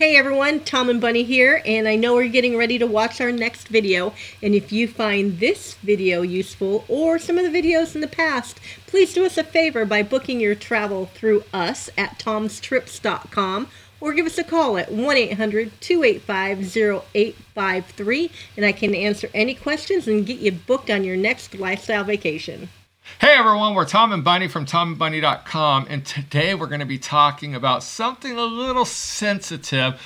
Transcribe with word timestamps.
Hey 0.00 0.16
everyone, 0.16 0.60
Tom 0.60 0.88
and 0.88 0.98
Bunny 0.98 1.24
here, 1.24 1.60
and 1.66 1.86
I 1.86 1.94
know 1.94 2.14
we're 2.14 2.28
getting 2.28 2.56
ready 2.56 2.78
to 2.78 2.86
watch 2.86 3.20
our 3.20 3.30
next 3.30 3.68
video. 3.68 4.14
And 4.42 4.54
if 4.54 4.72
you 4.72 4.88
find 4.88 5.38
this 5.40 5.74
video 5.74 6.22
useful 6.22 6.86
or 6.88 7.18
some 7.18 7.36
of 7.36 7.44
the 7.44 7.62
videos 7.62 7.94
in 7.94 8.00
the 8.00 8.08
past, 8.08 8.58
please 8.86 9.12
do 9.12 9.26
us 9.26 9.36
a 9.36 9.44
favor 9.44 9.84
by 9.84 10.02
booking 10.02 10.40
your 10.40 10.54
travel 10.54 11.10
through 11.12 11.44
us 11.52 11.90
at 11.98 12.18
tomstrips.com 12.18 13.68
or 14.00 14.14
give 14.14 14.24
us 14.24 14.38
a 14.38 14.44
call 14.44 14.78
at 14.78 14.90
1 14.90 15.16
800 15.18 15.78
285 15.82 16.74
0853 16.74 18.30
and 18.56 18.64
I 18.64 18.72
can 18.72 18.94
answer 18.94 19.28
any 19.34 19.52
questions 19.52 20.08
and 20.08 20.24
get 20.24 20.38
you 20.38 20.52
booked 20.52 20.88
on 20.88 21.04
your 21.04 21.18
next 21.18 21.54
lifestyle 21.58 22.04
vacation. 22.04 22.70
Hey 23.18 23.34
everyone, 23.36 23.74
we're 23.74 23.84
Tom 23.84 24.12
and 24.12 24.24
Bunny 24.24 24.48
from 24.48 24.64
tomandbunny.com, 24.64 25.86
and 25.90 26.06
today 26.06 26.54
we're 26.54 26.68
going 26.68 26.80
to 26.80 26.86
be 26.86 26.98
talking 26.98 27.54
about 27.54 27.82
something 27.82 28.38
a 28.38 28.44
little 28.44 28.86
sensitive, 28.86 30.00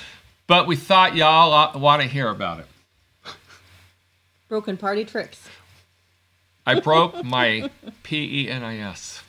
but 0.47 0.67
we 0.67 0.75
thought 0.75 1.15
y'all 1.15 1.79
want 1.79 2.01
to 2.01 2.07
hear 2.09 2.27
about 2.27 2.59
it. 2.59 2.67
Broken 4.49 4.75
party 4.75 5.05
tricks. 5.05 5.47
I 6.65 6.79
broke 6.81 7.23
my 7.23 7.69
P 8.03 8.43
E 8.43 8.49
N 8.49 8.63
I 8.63 8.79
S. 8.79 9.21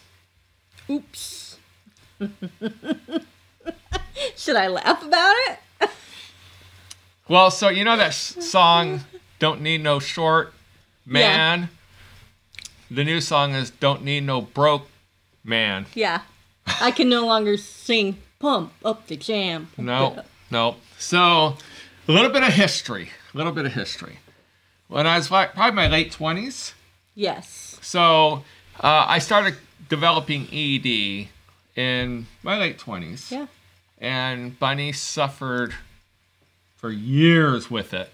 Oops. 0.91 1.59
Should 4.37 4.57
I 4.57 4.67
laugh 4.69 5.03
about 5.05 5.35
it? 5.49 5.91
Well, 7.29 7.51
so 7.53 7.69
you 7.69 7.85
know 7.85 7.97
that 7.97 8.15
song, 8.15 9.05
Don't 9.39 9.61
Need 9.61 9.83
No 9.83 9.99
Short 10.01 10.53
Man? 11.05 11.61
Yeah. 11.61 11.67
The 12.91 13.03
new 13.03 13.21
song 13.21 13.55
is 13.55 13.71
Don't 13.71 14.05
Need 14.05 14.25
No 14.25 14.41
Broke 14.41 14.87
Man. 15.43 15.87
Yeah. 15.95 16.21
I 16.81 16.93
can 16.93 17.09
no 17.09 17.27
longer 17.27 17.57
sing 17.57 18.19
Pump 18.39 18.73
Up 18.85 19.09
the 19.09 19.17
Jam. 19.17 19.69
No, 19.77 20.23
no. 20.53 20.77
So, 20.99 21.57
a 22.07 22.13
little 22.13 22.31
bit 22.31 22.45
of 22.45 22.53
history. 22.53 23.11
A 23.35 23.37
little 23.37 23.53
bit 23.53 23.67
of 23.67 23.73
history. 23.73 24.19
When 24.87 25.07
I 25.07 25.17
was 25.17 25.33
like, 25.33 25.55
probably 25.55 25.75
my 25.75 25.89
late 25.89 26.13
20s. 26.13 26.75
Yes. 27.17 27.79
So, 27.83 28.45
uh, 28.81 29.07
I 29.09 29.19
started 29.19 29.57
developing 29.89 30.47
ED 30.53 31.29
in 31.75 32.27
my 32.45 32.57
late 32.59 32.79
20s. 32.79 33.33
Yeah. 33.33 33.47
And 33.99 34.57
Bunny 34.61 34.93
suffered 34.93 35.75
for 36.77 36.91
years 36.91 37.69
with 37.69 37.93
it 37.93 38.11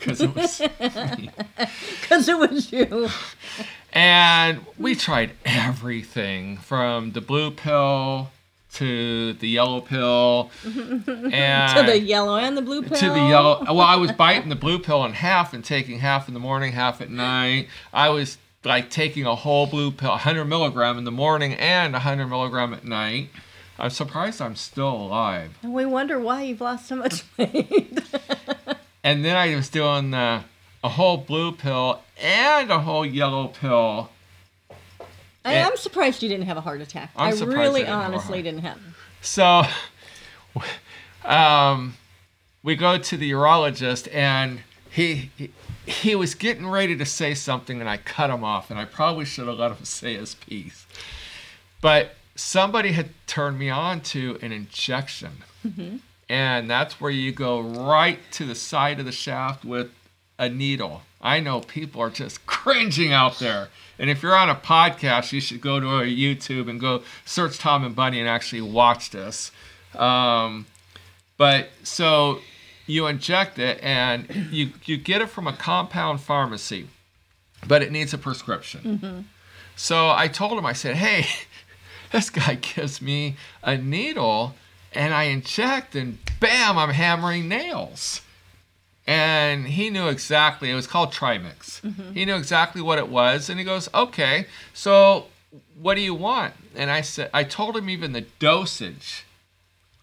because 0.00 0.20
it 0.20 0.34
was 0.34 0.58
because 2.00 2.28
it 2.28 2.38
was 2.38 2.72
you. 2.72 3.08
And 3.92 4.66
we 4.78 4.94
tried 4.94 5.32
everything 5.44 6.56
from 6.58 7.12
the 7.12 7.20
blue 7.20 7.50
pill 7.50 8.30
to 8.72 9.32
the 9.34 9.48
yellow 9.48 9.80
pill 9.80 10.50
and 10.64 11.76
to 11.76 11.82
the 11.84 11.98
yellow 12.00 12.36
and 12.36 12.56
the 12.56 12.62
blue 12.62 12.82
pill 12.82 12.96
to 12.96 13.08
the 13.08 13.16
yellow 13.16 13.64
well 13.64 13.80
i 13.80 13.96
was 13.96 14.12
biting 14.12 14.48
the 14.48 14.54
blue 14.54 14.78
pill 14.78 15.04
in 15.04 15.12
half 15.12 15.52
and 15.52 15.64
taking 15.64 15.98
half 15.98 16.28
in 16.28 16.34
the 16.34 16.40
morning 16.40 16.72
half 16.72 17.00
at 17.00 17.10
night. 17.10 17.66
I 17.92 18.10
was 18.10 18.38
like 18.64 18.90
taking 18.90 19.26
a 19.26 19.34
whole 19.34 19.66
blue 19.66 19.90
pill 19.90 20.10
100 20.10 20.44
milligram 20.44 20.98
in 20.98 21.04
the 21.04 21.10
morning 21.10 21.54
and 21.54 21.92
100 21.94 22.26
milligram 22.28 22.72
at 22.72 22.84
night. 22.84 23.30
I'm 23.78 23.90
surprised 23.90 24.40
i'm 24.40 24.56
still 24.56 24.92
alive. 24.92 25.58
And 25.62 25.72
we 25.74 25.86
wonder 25.86 26.20
why 26.20 26.42
you've 26.42 26.60
lost 26.60 26.86
so 26.86 26.96
much 26.96 27.24
weight 27.38 27.98
and 29.02 29.24
then 29.24 29.36
I 29.36 29.54
was 29.54 29.68
doing 29.68 30.14
uh, 30.14 30.42
a 30.82 30.88
whole 30.88 31.16
blue 31.16 31.52
pill 31.52 32.02
and 32.20 32.70
a 32.70 32.80
whole 32.80 33.04
yellow 33.06 33.48
pill. 33.48 34.10
I, 35.44 35.54
am 35.54 35.76
surprised 35.76 36.22
you 36.22 36.28
didn't 36.28 36.46
have 36.46 36.58
a 36.58 36.60
heart 36.60 36.80
attack. 36.80 37.10
I'm 37.16 37.42
i 37.42 37.46
really, 37.46 37.86
I 37.86 38.04
honestly 38.04 38.42
didn't 38.42 38.60
have. 38.60 38.78
So, 39.22 39.62
um, 41.24 41.96
we 42.62 42.76
go 42.76 42.98
to 42.98 43.16
the 43.16 43.30
urologist, 43.30 44.12
and 44.14 44.60
he, 44.90 45.30
he 45.36 45.50
he 45.86 46.14
was 46.14 46.34
getting 46.34 46.68
ready 46.68 46.94
to 46.96 47.06
say 47.06 47.34
something, 47.34 47.80
and 47.80 47.88
I 47.88 47.96
cut 47.96 48.28
him 48.28 48.44
off, 48.44 48.70
and 48.70 48.78
I 48.78 48.84
probably 48.84 49.24
should 49.24 49.48
have 49.48 49.58
let 49.58 49.72
him 49.72 49.84
say 49.84 50.16
his 50.16 50.34
piece. 50.34 50.86
But 51.80 52.16
somebody 52.36 52.92
had 52.92 53.08
turned 53.26 53.58
me 53.58 53.70
on 53.70 54.02
to 54.02 54.38
an 54.42 54.52
injection. 54.52 55.38
Mm-hmm 55.66 55.96
and 56.30 56.70
that's 56.70 57.00
where 57.00 57.10
you 57.10 57.32
go 57.32 57.60
right 57.60 58.20
to 58.30 58.46
the 58.46 58.54
side 58.54 59.00
of 59.00 59.04
the 59.04 59.10
shaft 59.12 59.64
with 59.64 59.90
a 60.38 60.48
needle. 60.48 61.02
I 61.20 61.40
know 61.40 61.60
people 61.60 62.00
are 62.00 62.08
just 62.08 62.46
cringing 62.46 63.12
out 63.12 63.40
there. 63.40 63.68
And 63.98 64.08
if 64.08 64.22
you're 64.22 64.36
on 64.36 64.48
a 64.48 64.54
podcast, 64.54 65.32
you 65.32 65.40
should 65.40 65.60
go 65.60 65.80
to 65.80 65.86
YouTube 65.86 66.70
and 66.70 66.78
go 66.80 67.02
search 67.24 67.58
Tom 67.58 67.84
and 67.84 67.96
Bunny 67.96 68.20
and 68.20 68.28
actually 68.28 68.62
watch 68.62 69.10
this. 69.10 69.50
Um, 69.96 70.66
but 71.36 71.70
so 71.82 72.38
you 72.86 73.08
inject 73.08 73.58
it 73.58 73.80
and 73.82 74.48
you, 74.52 74.70
you 74.84 74.98
get 74.98 75.22
it 75.22 75.30
from 75.30 75.48
a 75.48 75.52
compound 75.52 76.20
pharmacy, 76.20 76.86
but 77.66 77.82
it 77.82 77.90
needs 77.90 78.14
a 78.14 78.18
prescription. 78.18 78.80
Mm-hmm. 78.84 79.20
So 79.74 80.10
I 80.10 80.28
told 80.28 80.56
him, 80.56 80.64
I 80.64 80.74
said, 80.74 80.94
hey, 80.94 81.26
this 82.12 82.30
guy 82.30 82.54
gives 82.54 83.02
me 83.02 83.34
a 83.64 83.76
needle 83.76 84.54
and 84.92 85.14
I 85.14 85.24
inject, 85.24 85.94
and 85.94 86.18
bam, 86.40 86.78
I'm 86.78 86.90
hammering 86.90 87.48
nails. 87.48 88.22
And 89.06 89.66
he 89.66 89.90
knew 89.90 90.08
exactly, 90.08 90.70
it 90.70 90.74
was 90.74 90.86
called 90.86 91.12
Trimix. 91.12 91.80
Mm-hmm. 91.80 92.12
He 92.12 92.24
knew 92.24 92.36
exactly 92.36 92.80
what 92.80 92.98
it 92.98 93.08
was. 93.08 93.48
And 93.50 93.58
he 93.58 93.64
goes, 93.64 93.88
okay, 93.92 94.46
so 94.72 95.26
what 95.80 95.94
do 95.94 96.00
you 96.00 96.14
want? 96.14 96.54
And 96.76 96.90
I 96.90 97.00
said, 97.00 97.30
I 97.34 97.44
told 97.44 97.76
him 97.76 97.90
even 97.90 98.12
the 98.12 98.26
dosage. 98.38 99.24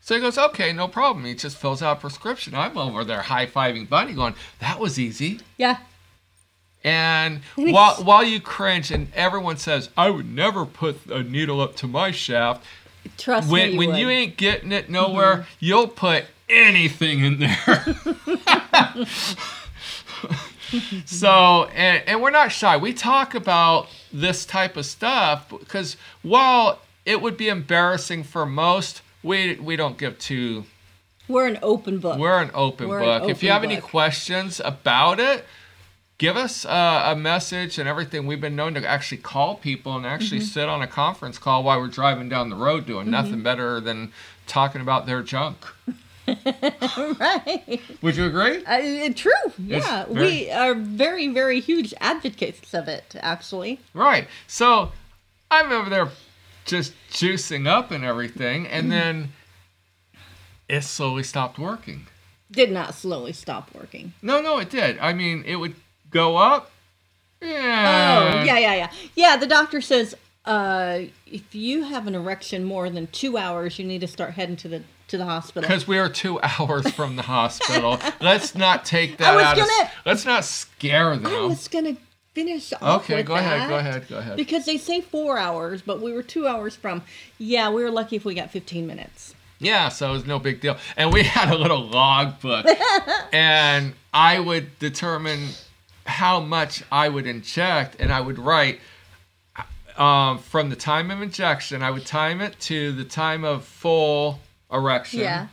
So 0.02 0.16
he 0.16 0.22
goes, 0.22 0.38
okay, 0.38 0.74
no 0.74 0.88
problem. 0.88 1.26
He 1.26 1.36
just 1.36 1.58
fills 1.58 1.82
out 1.82 1.98
a 1.98 2.00
prescription. 2.00 2.56
I'm 2.56 2.78
over 2.78 3.04
there 3.04 3.22
high 3.22 3.46
fiving 3.46 3.88
Bunny 3.88 4.14
going, 4.14 4.36
that 4.60 4.80
was 4.80 4.98
easy. 4.98 5.42
Yeah. 5.58 5.78
And 6.84 7.42
while, 7.56 7.96
while 7.96 8.24
you 8.24 8.40
cringe 8.40 8.92
and 8.92 9.14
everyone 9.14 9.58
says, 9.58 9.90
I 9.98 10.10
would 10.10 10.30
never 10.30 10.66
put 10.66 11.06
a 11.08 11.24
needle 11.24 11.62
up 11.62 11.76
to 11.78 11.88
my 11.88 12.12
shaft, 12.12 12.66
Trust 13.18 13.50
when, 13.50 13.68
me. 13.68 13.72
You 13.74 13.78
when 13.78 13.90
would. 13.90 14.00
you 14.00 14.10
ain't 14.10 14.38
getting 14.38 14.72
it 14.72 14.90
nowhere, 14.90 15.38
mm-hmm. 15.38 15.50
you'll 15.60 15.88
put 15.88 16.26
anything 16.50 17.24
in 17.24 17.40
there. 17.40 19.06
so, 21.06 21.66
and, 21.74 22.04
and 22.08 22.22
we're 22.22 22.32
not 22.32 22.52
shy. 22.52 22.78
We 22.78 22.94
talk 22.94 23.36
about 23.36 23.88
this 24.12 24.46
type 24.46 24.78
of 24.78 24.86
stuff 24.86 25.50
because 25.50 25.98
while 26.22 26.80
it 27.06 27.22
would 27.22 27.38
be 27.38 27.50
embarrassing 27.50 28.24
for 28.24 28.46
most, 28.46 29.02
we 29.24 29.56
we 29.56 29.76
don't 29.76 29.98
give 29.98 30.18
two. 30.20 30.66
We're 31.28 31.48
an 31.48 31.60
open 31.62 32.00
book. 32.00 32.18
We're 32.18 32.42
an 32.42 32.52
open 32.54 32.88
we're 32.88 33.00
book. 33.00 33.08
An 33.08 33.22
open 33.24 33.30
if 33.30 33.44
you 33.44 33.52
have 33.52 33.62
book. 33.62 33.72
any 33.72 33.82
questions 33.82 34.62
about 34.64 35.20
it, 35.20 35.44
give 36.18 36.36
us 36.36 36.66
uh, 36.66 37.04
a 37.06 37.16
message 37.16 37.78
and 37.78 37.88
everything. 37.88 38.26
We've 38.26 38.42
been 38.42 38.56
known 38.56 38.74
to 38.74 38.86
actually 38.88 39.20
call 39.20 39.56
people 39.56 39.96
and 39.96 40.06
actually 40.06 40.40
mm-hmm. 40.40 40.48
sit 40.48 40.70
on 40.70 40.82
a 40.82 40.88
conference 40.88 41.38
call 41.38 41.64
while 41.64 41.80
we're 41.80 41.88
driving 41.88 42.30
down 42.30 42.50
the 42.50 42.56
road 42.56 42.86
doing 42.86 43.04
mm-hmm. 43.04 43.12
nothing 43.12 43.44
better 43.44 43.80
than 43.80 44.12
talking 44.46 44.82
about 44.82 45.06
their 45.06 45.22
junk. 45.22 45.58
right. 46.28 47.82
Would 48.02 48.18
you 48.18 48.26
agree? 48.26 48.66
Uh, 48.66 49.14
true. 49.14 49.32
Yeah. 49.58 50.06
Very... 50.06 50.28
We 50.28 50.52
are 50.52 50.74
very, 50.74 51.28
very 51.30 51.60
huge 51.60 51.94
advocates 52.02 52.74
of 52.74 52.88
it, 52.88 53.16
actually. 53.20 53.80
Right. 53.94 54.28
So 54.48 54.92
I'm 55.52 55.72
over 55.72 55.90
there 55.90 56.10
just 56.66 56.94
juicing 57.12 57.68
up 57.68 57.92
and 57.92 58.04
everything, 58.04 58.68
and 58.68 58.84
mm-hmm. 58.84 58.90
then 58.90 59.30
it 60.68 60.84
slowly 60.84 61.24
stopped 61.24 61.58
working. 61.58 62.08
Did 62.52 62.72
not 62.72 62.94
slowly 62.94 63.34
stop 63.34 63.74
working. 63.74 64.14
No, 64.22 64.42
no, 64.42 64.58
it 64.58 64.70
did. 64.70 64.98
I 65.00 65.14
mean, 65.14 65.44
it 65.46 65.58
would 65.58 65.76
go 66.10 66.38
up. 66.38 66.72
Yeah. 67.42 68.40
Oh, 68.40 68.44
yeah, 68.44 68.58
yeah, 68.58 68.76
yeah. 68.76 68.92
Yeah, 69.16 69.38
the 69.38 69.48
doctor 69.48 69.82
says 69.82 70.16
uh, 70.48 71.02
if 71.26 71.54
you 71.54 71.84
have 71.84 72.08
an 72.08 72.16
erection 72.16 72.64
more 72.64 72.90
than 72.90 73.08
two 73.08 73.38
hours, 73.38 73.78
you 73.78 73.86
need 73.86 74.02
to 74.02 74.08
start 74.08 74.32
heading 74.32 74.56
to 74.58 74.68
the 74.68 74.84
to 75.10 75.18
the 75.18 75.26
hospital. 75.26 75.62
Because 75.68 75.88
we 75.88 76.00
are 76.00 76.10
two 76.10 76.40
hours 76.60 76.90
from 76.92 77.16
the 77.16 77.22
hospital. 77.22 78.00
let's 78.22 78.56
not 78.56 78.86
take 78.86 79.18
that 79.18 79.38
out. 79.38 79.56
Gonna, 79.56 79.84
of, 79.84 79.92
let's 80.06 80.26
not 80.26 80.46
scare 80.46 81.16
them. 81.16 81.26
I 81.28 81.46
was 81.46 81.68
gonna 81.68 81.98
finish 82.34 82.72
off 82.82 83.04
Okay, 83.04 83.24
go 83.24 83.36
that 83.36 83.44
ahead, 83.44 83.70
go 83.70 83.78
ahead, 83.78 84.08
go 84.08 84.18
ahead. 84.18 84.38
Because 84.38 84.66
they 84.66 84.78
say 84.78 85.02
four 85.02 85.38
hours, 85.38 85.82
but 85.82 86.02
we 86.02 86.14
were 86.14 86.24
two 86.24 86.48
hours 86.48 86.76
from. 86.76 87.04
Yeah, 87.38 87.70
we 87.70 87.84
were 87.84 87.92
lucky 87.92 88.16
if 88.16 88.26
we 88.26 88.34
got 88.34 88.50
fifteen 88.50 88.88
minutes. 88.88 89.36
Yeah, 89.60 89.90
so 89.90 90.10
it 90.10 90.14
was 90.14 90.26
no 90.26 90.40
big 90.40 90.62
deal. 90.62 90.78
And 90.96 91.12
we 91.12 91.24
had 91.24 91.52
a 91.52 91.58
little 91.58 91.84
log 91.84 92.40
book, 92.40 92.66
and 93.34 93.94
I 94.14 94.40
would 94.40 94.78
determine 94.80 95.50
how 96.08 96.40
much 96.40 96.84
I 96.92 97.10
would 97.10 97.28
inject, 97.28 97.98
and 98.00 98.12
I 98.12 98.22
would 98.22 98.40
write 98.40 98.80
um, 99.98 100.40
from 100.40 100.70
the 100.70 100.76
time 100.76 101.12
of 101.12 101.22
injection. 101.22 101.84
I 101.84 101.92
would 101.92 102.06
time 102.06 102.42
it 102.42 102.60
to 102.62 102.92
the 102.94 103.04
time 103.04 103.44
of 103.44 103.66
full 103.66 104.40
erection. 104.72 105.20
Yeah. 105.20 105.48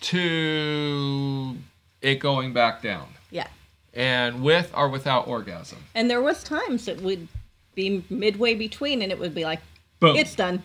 To 0.00 1.56
it 2.00 2.16
going 2.16 2.52
back 2.52 2.82
down. 2.82 3.08
Yeah. 3.30 3.46
And 3.94 4.42
with 4.42 4.72
or 4.74 4.88
without 4.88 5.28
orgasm. 5.28 5.78
And 5.94 6.10
there 6.10 6.20
was 6.20 6.42
times 6.42 6.88
it 6.88 7.00
would 7.02 7.28
be 7.74 8.04
midway 8.10 8.54
between, 8.54 9.02
and 9.02 9.12
it 9.12 9.18
would 9.18 9.34
be 9.34 9.44
like, 9.44 9.60
Boom. 10.00 10.16
it's 10.16 10.34
done. 10.34 10.62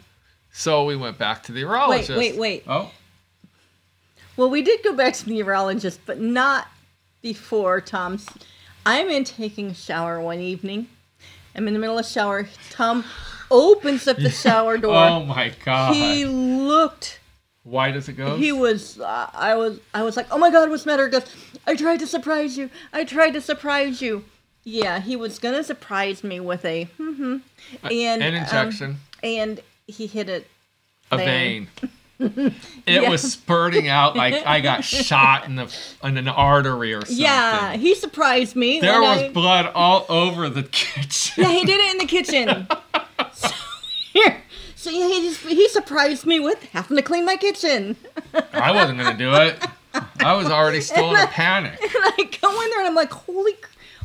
So 0.52 0.86
we 0.86 0.96
went 0.96 1.18
back 1.18 1.44
to 1.44 1.52
the 1.52 1.64
urologist. 1.64 2.18
Wait, 2.18 2.36
wait, 2.36 2.38
wait. 2.38 2.64
Oh. 2.68 2.92
Well, 4.38 4.50
we 4.50 4.62
did 4.62 4.84
go 4.84 4.94
back 4.94 5.14
to 5.16 5.26
the 5.26 5.40
urologist, 5.40 6.00
but 6.06 6.20
not 6.20 6.68
before 7.22 7.82
Tom's. 7.82 8.26
I'm 8.88 9.10
in 9.10 9.26
taking 9.26 9.68
a 9.68 9.74
shower 9.74 10.22
one 10.22 10.40
evening. 10.40 10.88
I'm 11.54 11.68
in 11.68 11.74
the 11.74 11.80
middle 11.80 12.00
of 12.00 12.06
shower. 12.06 12.48
Tom 12.70 13.04
opens 13.52 14.08
up 14.08 14.16
the 14.16 14.30
shower 14.46 14.78
door. 14.78 14.96
Oh 14.96 15.26
my 15.26 15.52
god. 15.66 15.94
he 15.94 16.24
looked. 16.24 17.20
Why 17.64 17.92
does 17.92 18.08
it 18.08 18.14
go? 18.14 18.38
He 18.38 18.54
was. 18.54 18.98
Uh, 18.98 19.30
I 19.34 19.56
was. 19.56 19.82
I 19.94 20.04
was 20.04 20.16
like, 20.16 20.28
oh 20.32 20.38
my 20.38 20.50
god, 20.50 20.70
what's 20.70 20.84
the 20.84 20.92
matter? 20.92 21.06
He 21.06 21.12
goes, 21.12 21.26
I 21.66 21.76
tried 21.76 22.00
to 22.00 22.08
surprise 22.08 22.58
you. 22.58 22.70
I 22.94 23.04
tried 23.04 23.32
to 23.32 23.42
surprise 23.42 24.02
you. 24.02 24.24
Yeah, 24.64 25.02
he 25.02 25.18
was 25.18 25.38
gonna 25.38 25.66
surprise 25.66 26.24
me 26.24 26.40
with 26.40 26.64
a 26.64 26.86
mm-hmm, 26.98 27.38
and 27.92 28.24
An 28.24 28.36
um, 28.36 28.42
injection. 28.42 28.98
and 29.22 29.60
he 29.86 30.08
hit 30.08 30.30
it. 30.30 30.48
a 31.12 31.18
vein. 31.18 31.68
vein. 31.82 31.92
It 32.88 33.02
Yeah. 33.04 33.10
was 33.10 33.22
spurting 33.34 33.88
out 33.90 34.16
like 34.16 34.46
I 34.46 34.60
got 34.62 34.84
shot 34.84 35.46
in 35.46 35.56
the 35.56 35.74
in 36.04 36.18
an 36.18 36.28
artery 36.28 36.94
or 36.94 37.02
something. 37.02 37.18
Yeah, 37.18 37.74
he 37.76 37.94
surprised 37.96 38.56
me. 38.56 38.80
There 38.80 39.02
was 39.02 39.24
I- 39.24 39.30
blood 39.30 39.72
all 39.76 40.06
over 40.10 40.50
the 40.50 40.64
kitchen. 40.64 41.44
Yeah, 41.44 41.52
he 41.52 41.64
did 41.66 41.80
it 41.80 41.92
in 41.92 41.98
the 42.00 42.06
kitchen. 42.06 42.68
so, 43.34 43.50
here, 44.14 44.42
so 44.76 44.90
yeah, 44.90 45.08
he 45.08 45.22
just 45.30 45.42
he 45.42 45.68
surprised 45.70 46.26
me 46.26 46.40
with 46.40 46.64
having 46.72 46.98
to 46.98 47.04
clean 47.04 47.26
my 47.26 47.36
kitchen. 47.36 47.96
I 48.54 48.72
wasn't 48.72 48.98
gonna 49.00 49.18
do 49.18 49.34
it. 49.36 49.64
I 50.20 50.34
was 50.34 50.48
already 50.48 50.82
still 50.82 51.14
in 51.16 51.20
a 51.22 51.28
panic. 51.28 51.80
And 51.82 51.92
I 51.94 52.30
go 52.42 52.62
in 52.62 52.70
there 52.72 52.80
and 52.80 52.88
I'm 52.88 52.96
like, 52.96 53.12
holy, 53.12 53.54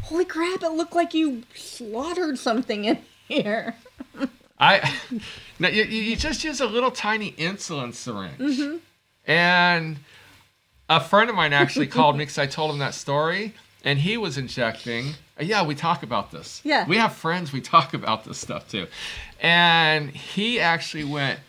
holy 0.02 0.24
crap! 0.24 0.62
It 0.62 0.70
looked 0.72 0.94
like 0.94 1.14
you 1.14 1.44
slaughtered 1.54 2.38
something 2.38 2.84
in 2.84 2.98
here. 3.28 3.76
I 4.62 4.90
now 5.58 5.68
you, 5.68 5.82
you 5.84 6.16
just 6.16 6.44
use 6.44 6.60
a 6.60 6.66
little 6.66 6.90
tiny 6.90 7.32
insulin 7.32 7.92
syringe, 7.92 8.38
Mm-hmm. 8.38 8.76
and 9.30 9.96
a 10.88 11.00
friend 11.00 11.28
of 11.30 11.36
mine 11.36 11.52
actually 11.52 11.86
called 11.86 12.16
me 12.16 12.22
because 12.22 12.38
I 12.38 12.46
told 12.46 12.70
him 12.70 12.78
that 12.78 12.94
story, 12.94 13.54
and 13.84 13.98
he 13.98 14.16
was 14.16 14.38
injecting. 14.38 15.14
Yeah, 15.40 15.64
we 15.64 15.74
talk 15.74 16.02
about 16.02 16.30
this. 16.30 16.60
Yeah. 16.64 16.86
we 16.86 16.96
have 16.98 17.12
friends. 17.14 17.52
We 17.52 17.60
talk 17.60 17.94
about 17.94 18.24
this 18.24 18.38
stuff 18.38 18.68
too, 18.68 18.86
and 19.40 20.10
he 20.10 20.60
actually 20.60 21.04
went 21.04 21.40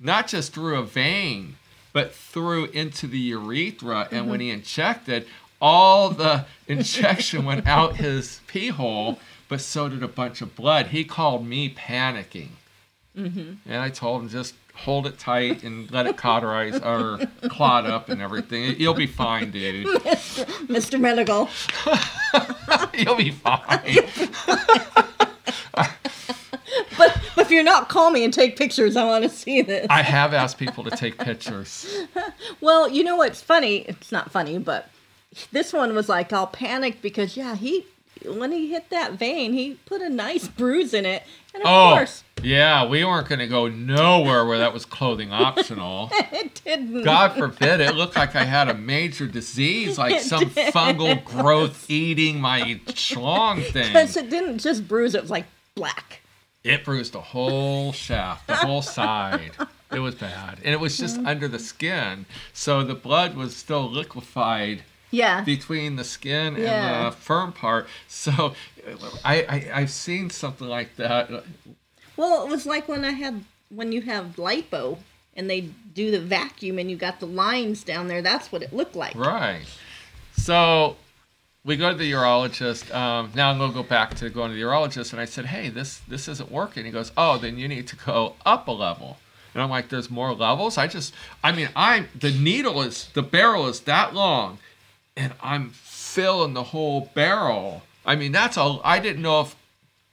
not 0.00 0.26
just 0.28 0.52
through 0.52 0.76
a 0.78 0.82
vein, 0.82 1.56
but 1.92 2.12
through 2.14 2.66
into 2.66 3.06
the 3.06 3.18
urethra, 3.18 4.08
and 4.10 4.22
Mm-hmm. 4.22 4.30
when 4.30 4.40
he 4.40 4.50
injected, 4.50 5.26
all 5.60 6.10
the 6.10 6.44
injection 6.68 7.44
went 7.44 7.66
out 7.66 7.96
his 7.96 8.40
pee 8.46 8.68
hole, 8.68 9.18
but 9.48 9.60
so 9.60 9.88
did 9.88 10.02
a 10.02 10.08
bunch 10.08 10.40
of 10.42 10.54
blood. 10.56 10.88
He 10.88 11.04
called 11.04 11.46
me 11.46 11.72
panicking. 11.72 12.50
Mm-hmm. 13.16 13.70
And 13.70 13.82
I 13.82 13.88
told 13.90 14.22
him 14.22 14.28
just 14.28 14.54
hold 14.74 15.06
it 15.06 15.18
tight 15.18 15.62
and 15.62 15.90
let 15.90 16.06
it 16.06 16.18
cauterize 16.18 16.78
or 16.80 17.18
clot 17.48 17.86
up 17.86 18.10
and 18.10 18.20
everything. 18.20 18.78
You'll 18.78 18.94
be 18.94 19.06
fine, 19.06 19.50
dude. 19.50 19.86
Mr. 20.66 21.00
Medical. 21.00 21.48
You'll 22.98 23.16
be 23.16 23.30
fine. 23.30 24.04
But, 26.98 27.20
but 27.34 27.46
if 27.46 27.50
you're 27.50 27.62
not, 27.62 27.88
call 27.88 28.10
me 28.10 28.24
and 28.24 28.32
take 28.32 28.56
pictures. 28.56 28.96
I 28.96 29.04
want 29.04 29.24
to 29.24 29.30
see 29.30 29.62
this. 29.62 29.86
I 29.90 30.02
have 30.02 30.32
asked 30.32 30.58
people 30.58 30.84
to 30.84 30.90
take 30.90 31.18
pictures. 31.18 31.86
Well, 32.60 32.88
you 32.88 33.04
know 33.04 33.16
what's 33.16 33.42
funny? 33.42 33.78
It's 33.80 34.10
not 34.10 34.30
funny, 34.30 34.58
but 34.58 34.88
this 35.52 35.72
one 35.72 35.94
was 35.94 36.08
like 36.08 36.32
all 36.32 36.46
panicked 36.46 37.02
because 37.02 37.36
yeah, 37.36 37.54
he 37.54 37.86
when 38.24 38.52
he 38.52 38.68
hit 38.70 38.90
that 38.90 39.12
vein, 39.12 39.52
he 39.52 39.74
put 39.86 40.00
a 40.02 40.08
nice 40.08 40.48
bruise 40.48 40.94
in 40.94 41.04
it, 41.06 41.22
and 41.54 41.62
of 41.62 41.68
Oh, 41.68 41.94
course 41.96 42.22
yeah, 42.42 42.86
we 42.86 43.02
weren't 43.04 43.28
going 43.28 43.38
to 43.38 43.46
go 43.46 43.66
nowhere 43.66 44.44
where 44.44 44.58
that 44.58 44.72
was 44.74 44.84
clothing 44.84 45.32
optional. 45.32 46.10
it 46.12 46.60
didn't. 46.64 47.02
God 47.02 47.32
forbid, 47.32 47.80
it 47.80 47.94
looked 47.94 48.14
like 48.16 48.36
I 48.36 48.44
had 48.44 48.68
a 48.68 48.74
major 48.74 49.26
disease, 49.26 49.96
like 49.98 50.16
It 50.16 50.22
some 50.22 50.48
did. 50.50 50.72
fungal 50.74 51.24
growth 51.24 51.88
eating 51.90 52.40
my 52.40 52.80
schlong 52.88 53.64
thing. 53.64 53.86
Because 53.88 54.16
it 54.16 54.28
didn't 54.30 54.58
just 54.58 54.86
bruise; 54.86 55.14
it 55.14 55.22
was 55.22 55.30
like 55.30 55.46
black. 55.74 56.20
It 56.62 56.84
bruised 56.84 57.12
the 57.12 57.20
whole 57.20 57.92
shaft, 57.92 58.48
the 58.48 58.56
whole 58.56 58.82
side. 58.82 59.52
It 59.92 60.00
was 60.00 60.16
bad. 60.16 60.58
And 60.64 60.74
it 60.74 60.80
was 60.80 60.98
just 60.98 61.16
Mm-hmm. 61.16 61.26
under 61.28 61.46
the 61.48 61.60
skin. 61.60 62.26
So 62.52 62.82
the 62.82 62.94
blood 62.96 63.36
was 63.36 63.54
still 63.56 63.88
liquefied 63.88 64.82
Yeah. 65.16 65.42
between 65.42 65.96
the 65.96 66.04
skin 66.04 66.56
Yeah. 66.56 67.06
and 67.06 67.12
the 67.12 67.16
firm 67.16 67.52
part. 67.52 67.86
So 68.08 68.54
I, 69.24 69.34
I, 69.48 69.70
I've 69.80 69.90
seen 69.90 70.30
something 70.30 70.68
like 70.68 70.96
that. 70.96 71.30
Well, 72.16 72.44
it 72.44 72.50
was 72.50 72.66
like 72.66 72.88
when 72.88 73.04
I 73.04 73.12
had 73.12 73.44
when 73.68 73.92
you 73.92 74.02
have 74.02 74.36
lipo 74.36 74.98
and 75.34 75.50
they 75.50 75.60
do 75.94 76.10
the 76.10 76.20
vacuum 76.20 76.78
and 76.78 76.90
you 76.90 76.96
got 76.96 77.20
the 77.20 77.26
lines 77.26 77.84
down 77.84 78.08
there. 78.08 78.22
That's 78.22 78.50
what 78.52 78.62
it 78.62 78.72
looked 78.72 78.96
like. 78.96 79.14
Right. 79.14 79.66
So 80.36 80.96
we 81.64 81.76
go 81.76 81.90
to 81.90 81.96
the 81.96 82.10
urologist. 82.12 82.94
Um, 82.94 83.32
now 83.34 83.50
I'm 83.50 83.58
going 83.58 83.70
to 83.72 83.76
go 83.76 83.82
back 83.82 84.14
to 84.16 84.30
going 84.30 84.50
to 84.50 84.56
the 84.56 84.62
urologist. 84.62 85.12
And 85.12 85.20
I 85.20 85.24
said, 85.24 85.46
hey, 85.46 85.68
this, 85.68 85.98
this 86.08 86.28
isn't 86.28 86.50
working. 86.50 86.84
He 86.84 86.90
goes, 86.92 87.10
oh, 87.16 87.38
then 87.38 87.58
you 87.58 87.66
need 87.68 87.86
to 87.88 87.96
go 87.96 88.36
up 88.46 88.68
a 88.68 88.72
level. 88.72 89.18
And 89.52 89.62
I'm 89.62 89.70
like, 89.70 89.88
there's 89.88 90.10
more 90.10 90.32
levels? 90.34 90.78
I 90.78 90.86
just, 90.86 91.12
I 91.42 91.50
mean, 91.52 91.70
I'm, 91.74 92.08
the 92.18 92.30
needle 92.30 92.82
is, 92.82 93.08
the 93.14 93.22
barrel 93.22 93.66
is 93.66 93.80
that 93.80 94.14
long. 94.14 94.58
And 95.16 95.32
I'm 95.42 95.70
filling 95.70 96.54
the 96.54 96.62
whole 96.62 97.10
barrel. 97.14 97.82
I 98.04 98.16
mean, 98.16 98.32
that's 98.32 98.56
all. 98.56 98.80
I 98.84 98.98
didn't 98.98 99.22
know 99.22 99.40
if 99.40 99.56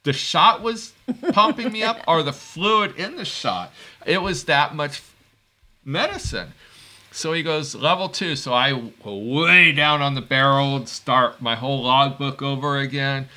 the 0.04 0.14
shot 0.14 0.62
was 0.62 0.94
pumping 1.32 1.72
me 1.72 1.84
up 1.84 2.00
or 2.08 2.24
the 2.24 2.34
fluid 2.34 2.96
in 2.96 3.16
the 3.16 3.26
shot. 3.26 3.72
It 4.06 4.22
was 4.22 4.46
that 4.46 4.76
much 4.76 5.02
medicine. 5.86 6.54
So 7.12 7.34
he 7.34 7.44
goes 7.44 7.76
level 7.76 8.10
two. 8.10 8.36
So 8.36 8.54
I 8.54 8.72
go 9.04 9.18
way 9.18 9.72
down 9.72 10.02
on 10.02 10.16
the 10.16 10.22
barrel 10.22 10.76
and 10.76 10.90
start 10.90 11.42
my 11.42 11.56
whole 11.56 11.84
logbook 11.84 12.42
over 12.42 12.78
again. 12.78 13.30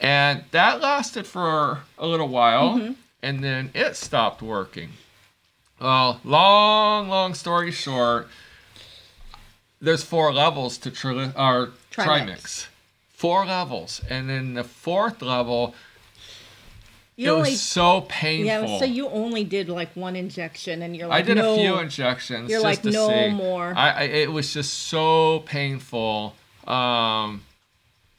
And 0.00 0.44
that 0.50 0.80
lasted 0.80 1.26
for 1.26 1.80
a 1.98 2.06
little 2.06 2.28
while. 2.28 2.78
Mm-hmm. 2.78 2.92
And 3.22 3.42
then 3.42 3.70
it 3.74 3.96
stopped 3.96 4.42
working. 4.42 4.90
Well, 5.80 6.20
long, 6.24 7.08
long 7.08 7.34
story 7.34 7.70
short, 7.70 8.28
there's 9.80 10.02
four 10.02 10.32
levels 10.32 10.78
to 10.78 10.90
tri- 10.90 11.32
or 11.36 11.70
Trimix. 11.92 12.06
trimix. 12.26 12.66
Four 13.10 13.46
levels. 13.46 14.00
And 14.10 14.28
then 14.28 14.54
the 14.54 14.64
fourth 14.64 15.22
level, 15.22 15.74
You 17.16 17.28
it 17.28 17.30
only 17.32 17.50
was 17.52 17.62
so 17.62 18.02
painful. 18.08 18.46
yeah. 18.46 18.78
So 18.78 18.84
you 18.84 19.08
only 19.08 19.42
did 19.44 19.68
like 19.70 19.94
one 19.96 20.16
injection, 20.16 20.82
and 20.82 20.94
you're 20.94 21.06
like, 21.08 21.24
I 21.24 21.26
did 21.26 21.36
no. 21.38 21.54
a 21.54 21.56
few 21.56 21.78
injections. 21.78 22.50
You're 22.50 22.58
just 22.60 22.64
like, 22.64 22.82
to 22.82 22.90
"No 22.90 23.08
see. 23.08 23.30
more." 23.30 23.72
I, 23.74 23.90
I 23.90 24.02
it 24.02 24.32
was 24.32 24.52
just 24.52 24.74
so 24.88 25.40
painful. 25.46 26.34
Um, 26.66 27.42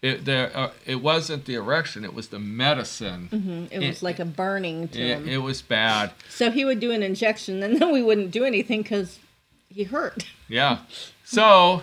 it 0.02 0.26
there 0.26 0.52
uh, 0.56 0.72
it 0.86 0.96
wasn't 1.02 1.46
the 1.46 1.54
erection; 1.56 2.04
it 2.04 2.14
was 2.16 2.30
the 2.30 2.40
medicine. 2.40 3.30
mm-hmm. 3.32 3.66
It 3.72 3.88
was 3.88 4.02
like 4.02 4.18
a 4.20 4.26
burning 4.26 4.88
to 4.90 5.00
It, 5.00 5.18
him. 5.20 5.28
it 5.30 5.38
was 5.44 5.62
bad. 5.62 6.12
so 6.30 6.50
he 6.50 6.66
would 6.66 6.80
do 6.80 6.92
an 6.92 7.04
injection, 7.04 7.62
and 7.62 7.80
then 7.80 7.92
we 7.94 8.02
wouldn't 8.02 8.32
do 8.32 8.46
anything 8.46 8.82
because 8.82 9.20
he 9.70 9.84
hurt. 9.84 10.26
Yeah. 10.48 10.80
So 11.30 11.82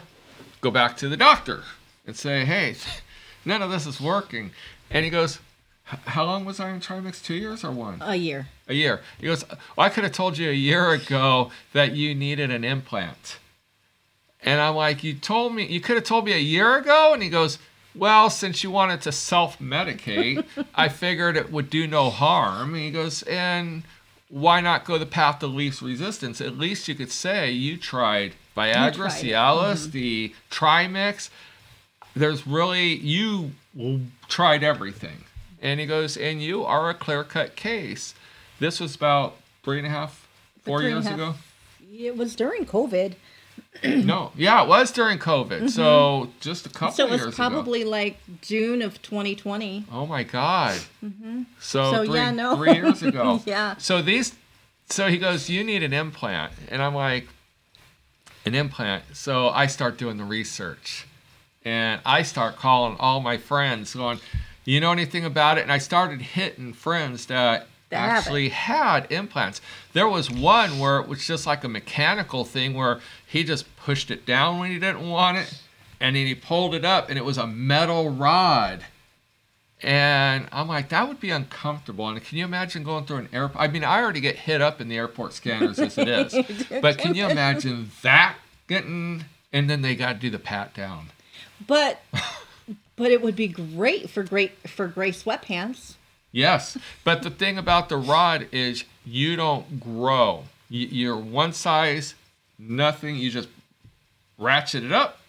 go 0.62 0.70
back 0.70 0.96
to 0.96 1.08
the 1.10 1.18
doctor 1.18 1.64
and 2.06 2.16
say, 2.16 2.46
"Hey, 2.46 2.76
none 3.44 3.60
of 3.60 3.70
this 3.70 3.86
is 3.86 4.00
working." 4.00 4.52
And 4.90 5.04
he 5.04 5.10
goes, 5.10 5.38
"How 5.84 6.24
long 6.24 6.46
was 6.46 6.60
I 6.60 6.70
in 6.70 6.80
Trimix? 6.80 7.22
Two 7.22 7.34
years 7.34 7.62
or 7.62 7.70
one?" 7.70 7.98
A 8.00 8.16
year. 8.16 8.48
A 8.68 8.72
year. 8.72 9.02
He 9.20 9.26
goes, 9.26 9.44
well, 9.76 9.86
I 9.86 9.90
could 9.90 10.04
have 10.04 10.14
told 10.14 10.38
you 10.38 10.48
a 10.48 10.54
year 10.54 10.92
ago 10.92 11.50
that 11.74 11.92
you 11.92 12.14
needed 12.14 12.50
an 12.50 12.64
implant. 12.64 13.36
And 14.42 14.62
I'm 14.62 14.76
like, 14.76 15.04
you 15.04 15.12
told 15.12 15.54
me, 15.54 15.66
you 15.66 15.80
could 15.80 15.96
have 15.96 16.04
told 16.04 16.24
me 16.24 16.32
a 16.32 16.38
year 16.38 16.78
ago? 16.78 17.12
And 17.12 17.22
he 17.22 17.28
goes, 17.28 17.58
well, 17.94 18.30
since 18.30 18.64
you 18.64 18.70
wanted 18.70 19.02
to 19.02 19.12
self 19.12 19.58
medicate, 19.58 20.42
I 20.74 20.88
figured 20.88 21.36
it 21.36 21.52
would 21.52 21.68
do 21.68 21.86
no 21.86 22.08
harm. 22.08 22.72
And 22.72 22.82
he 22.82 22.90
goes, 22.90 23.22
and 23.24 23.82
why 24.30 24.62
not 24.62 24.86
go 24.86 24.96
the 24.96 25.04
path 25.04 25.42
of 25.42 25.52
least 25.52 25.82
resistance? 25.82 26.40
At 26.40 26.56
least 26.56 26.88
you 26.88 26.94
could 26.94 27.12
say 27.12 27.50
you 27.50 27.76
tried 27.76 28.32
Viagra. 28.56 29.08
Cialis, 29.08 29.90
the 29.90 30.32
Trimix. 30.50 31.30
There's 32.16 32.46
really, 32.46 32.94
you 32.94 33.52
tried 34.28 34.62
everything. 34.62 35.25
And 35.61 35.80
he 35.80 35.87
goes, 35.87 36.16
and 36.16 36.42
you 36.42 36.64
are 36.64 36.90
a 36.90 36.94
clear 36.94 37.25
cut 37.25 37.56
case. 37.56 38.14
This 38.61 38.78
was 38.80 38.94
about 38.94 39.37
three 39.62 39.78
and 39.78 39.87
a 39.87 39.90
half, 39.90 40.28
four 40.62 40.82
years 40.82 41.04
half. 41.04 41.14
ago. 41.14 41.34
It 41.92 42.16
was 42.16 42.37
during 42.37 42.66
COVID, 42.66 43.14
no, 43.84 44.32
yeah, 44.37 44.62
it 44.62 44.68
was 44.68 44.90
during 44.92 45.18
COVID. 45.18 45.70
So 45.70 46.28
just 46.40 46.66
a 46.66 46.68
couple 46.68 46.88
Mm-hmm. 46.88 46.96
so 46.96 47.06
it 47.06 47.11
years 47.11 47.26
was 47.26 47.34
ago. 47.34 47.37
probably 47.49 47.84
like 47.84 48.18
June 48.40 48.82
of 48.82 49.00
2020. 49.02 49.84
Oh 49.92 50.06
my 50.06 50.23
God. 50.23 50.75
So, 50.76 51.06
Mm-hmm. 51.06 51.42
So, 51.61 52.04
three, 52.04 52.14
yeah, 52.16 52.30
no. 52.30 52.56
three 52.56 52.75
years 52.75 53.02
ago. 53.02 53.40
Yeah. 53.46 53.76
So 53.78 54.02
these, 54.02 54.34
so 54.88 55.08
he 55.08 55.18
goes, 55.18 55.49
you 55.50 55.64
need 55.64 55.82
an 55.82 55.92
implant, 55.92 56.52
and 56.68 56.82
I'm 56.82 56.94
like, 56.94 57.26
an 58.44 58.54
implant. 58.54 59.04
So 59.14 59.48
I 59.48 59.66
start 59.66 59.98
doing 59.98 60.16
the 60.16 60.24
research, 60.24 61.06
and 61.64 62.00
I 62.04 62.22
start 62.22 62.56
calling 62.56 62.96
all 62.98 63.20
my 63.20 63.36
friends, 63.36 63.94
going, 63.94 64.20
Do 64.64 64.70
you 64.70 64.80
know 64.80 64.92
anything 64.92 65.24
about 65.24 65.58
it? 65.58 65.62
And 65.62 65.72
I 65.72 65.78
started 65.78 66.20
hitting 66.20 66.72
friends 66.72 67.26
that 67.26 67.66
have 67.90 68.10
actually 68.10 68.48
had 68.50 69.10
implants. 69.10 69.60
There 69.92 70.08
was 70.08 70.30
one 70.30 70.78
where 70.78 70.98
it 70.98 71.08
was 71.08 71.26
just 71.26 71.46
like 71.46 71.64
a 71.64 71.68
mechanical 71.68 72.44
thing 72.44 72.74
where 72.74 73.00
he 73.26 73.44
just 73.44 73.74
pushed 73.76 74.10
it 74.10 74.26
down 74.26 74.58
when 74.58 74.70
he 74.70 74.78
didn't 74.78 75.08
want 75.08 75.38
it, 75.38 75.58
and 76.00 76.16
then 76.16 76.26
he 76.26 76.34
pulled 76.34 76.74
it 76.74 76.84
up, 76.84 77.08
and 77.08 77.18
it 77.18 77.24
was 77.24 77.38
a 77.38 77.46
metal 77.46 78.10
rod. 78.10 78.84
And 79.84 80.48
I'm 80.50 80.66
like, 80.66 80.88
that 80.88 81.06
would 81.06 81.20
be 81.20 81.28
uncomfortable. 81.30 82.08
And 82.08 82.24
can 82.24 82.38
you 82.38 82.44
imagine 82.44 82.84
going 82.84 83.04
through 83.04 83.18
an 83.18 83.28
airport? 83.34 83.62
I 83.62 83.68
mean, 83.68 83.84
I 83.84 84.00
already 84.02 84.20
get 84.20 84.36
hit 84.36 84.62
up 84.62 84.80
in 84.80 84.88
the 84.88 84.96
airport 84.96 85.34
scanners 85.34 85.78
as 85.78 85.98
it 85.98 86.08
is. 86.08 86.34
but 86.80 86.96
can 86.96 87.14
you 87.14 87.26
imagine 87.28 87.90
that 88.02 88.36
getting, 88.66 89.26
and 89.52 89.68
then 89.68 89.82
they 89.82 89.94
got 89.94 90.14
to 90.14 90.18
do 90.18 90.30
the 90.30 90.38
pat 90.38 90.72
down? 90.74 91.10
But 91.66 92.00
but 92.96 93.10
it 93.10 93.20
would 93.22 93.36
be 93.36 93.46
great 93.48 94.08
for 94.08 94.22
great 94.22 94.52
for 94.68 94.88
gray 94.88 95.10
sweatpants. 95.12 95.94
Yes. 96.32 96.78
But 97.04 97.22
the 97.22 97.30
thing 97.30 97.58
about 97.58 97.88
the 97.90 97.96
rod 97.98 98.48
is 98.52 98.84
you 99.04 99.36
don't 99.36 99.78
grow. 99.80 100.44
You- 100.70 100.88
You're 100.88 101.16
one 101.18 101.52
size, 101.52 102.14
nothing. 102.58 103.16
You 103.16 103.30
just 103.30 103.48
ratchet 104.38 104.82
it 104.82 104.92
up, 104.92 105.20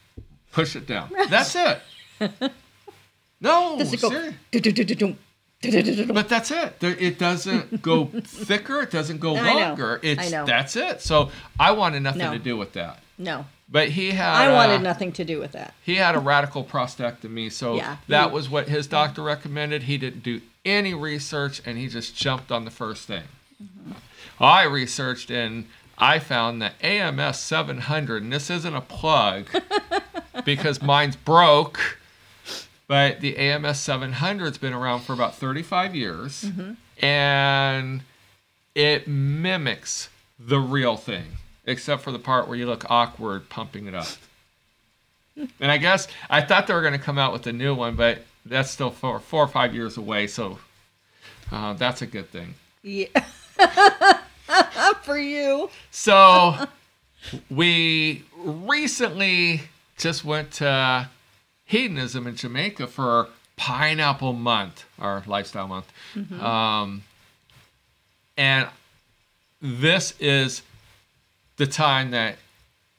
push 0.54 0.76
it 0.78 0.88
down. 0.88 1.12
That's 1.30 1.56
it. 1.56 1.82
No, 3.46 3.78
Does 3.78 3.94
it 3.94 4.02
go? 4.02 4.32
But 6.14 6.30
that's 6.30 6.52
it. 6.52 6.76
It 6.82 7.18
doesn't 7.18 7.82
go 7.82 8.06
thicker. 8.06 8.82
It 8.82 8.92
doesn't 8.92 9.20
go 9.20 9.36
I 9.38 9.54
know. 9.54 9.60
longer. 9.60 10.00
It's 10.04 10.28
I 10.28 10.30
know. 10.30 10.46
that's 10.46 10.76
it. 10.76 11.02
So 11.02 11.32
I 11.60 11.72
wanted 11.72 12.02
nothing 12.02 12.20
No. 12.22 12.34
to 12.34 12.40
do 12.40 12.58
with 12.58 12.74
that. 12.74 13.00
No, 13.18 13.46
But 13.70 13.90
he 13.90 14.12
had. 14.12 14.36
I 14.36 14.52
wanted 14.54 14.76
uh, 14.82 14.90
nothing 14.92 15.12
to 15.14 15.24
do 15.24 15.40
with 15.40 15.54
that. 15.54 15.74
He 15.82 15.96
had 15.96 16.16
a 16.16 16.20
radical 16.20 16.66
prostatectomy, 16.66 17.50
so 17.52 17.76
Yeah. 17.78 17.98
that 18.10 18.32
was 18.34 18.50
what 18.50 18.68
his 18.68 18.88
doctor 18.88 19.24
recommended. 19.24 19.84
He 19.84 19.98
didn't 19.98 20.22
do 20.22 20.42
any 20.66 20.94
research, 20.94 21.62
and 21.66 21.78
he 21.78 21.88
just 21.88 22.16
jumped 22.16 22.52
on 22.52 22.66
the 22.66 22.72
first 22.72 23.08
thing. 23.08 23.24
I 24.40 24.64
researched 24.64 25.32
and 25.32 25.68
I 25.98 26.20
found 26.20 26.62
that 26.62 26.74
AMS 26.84 27.40
700, 27.40 28.22
and 28.24 28.34
this 28.34 28.50
isn't 28.50 28.76
a 28.76 28.82
plug 28.82 29.48
because 30.46 30.82
mine's 30.82 31.16
broke, 31.16 32.00
but 32.88 33.22
the 33.22 33.38
AMS 33.38 33.78
700's 33.78 34.58
been 34.58 34.74
around 34.74 35.02
for 35.02 35.14
about 35.14 35.36
35 35.36 35.96
years, 35.96 36.46
and 37.02 38.02
it 38.74 39.08
mimics 39.08 40.10
the 40.40 40.60
real 40.60 40.98
thing, 40.98 41.38
except 41.66 42.04
for 42.04 42.12
the 42.12 42.20
part 42.20 42.48
where 42.48 42.58
you 42.58 42.66
look 42.66 42.90
awkward 42.90 43.50
pumping 43.50 43.88
it 43.88 43.96
up. 43.96 44.08
And 45.60 45.70
I 45.70 45.76
guess 45.76 46.08
I 46.30 46.40
thought 46.40 46.66
they 46.66 46.74
were 46.74 46.80
going 46.80 46.94
to 46.94 46.98
come 46.98 47.18
out 47.18 47.34
with 47.34 47.46
a 47.46 47.52
new 47.52 47.76
one, 47.76 47.98
but 47.98 48.20
that's 48.46 48.72
still 48.72 48.90
four, 48.90 49.20
four 49.20 49.44
or 49.44 49.50
five 49.50 49.76
years 49.76 49.98
away. 49.98 50.28
So 50.28 50.60
uh, 51.52 51.74
that's 51.74 52.02
a 52.02 52.08
good 52.08 52.30
thing. 52.30 52.54
Yeah. 52.82 53.08
for 55.04 55.18
you. 55.18 55.70
So 55.92 56.56
we 57.50 58.24
recently 58.38 59.62
just 59.98 60.24
went 60.24 60.52
to 60.54 61.10
hedonism 61.66 62.28
in 62.28 62.36
Jamaica 62.36 62.88
for 62.88 63.30
Pineapple 63.58 64.34
Month, 64.34 64.86
our 65.00 65.24
lifestyle 65.26 65.68
month. 65.68 65.92
Um, 66.42 67.04
and 68.38 68.68
this 69.62 70.14
is 70.20 70.62
the 71.58 71.66
time 71.68 72.12
that 72.12 72.38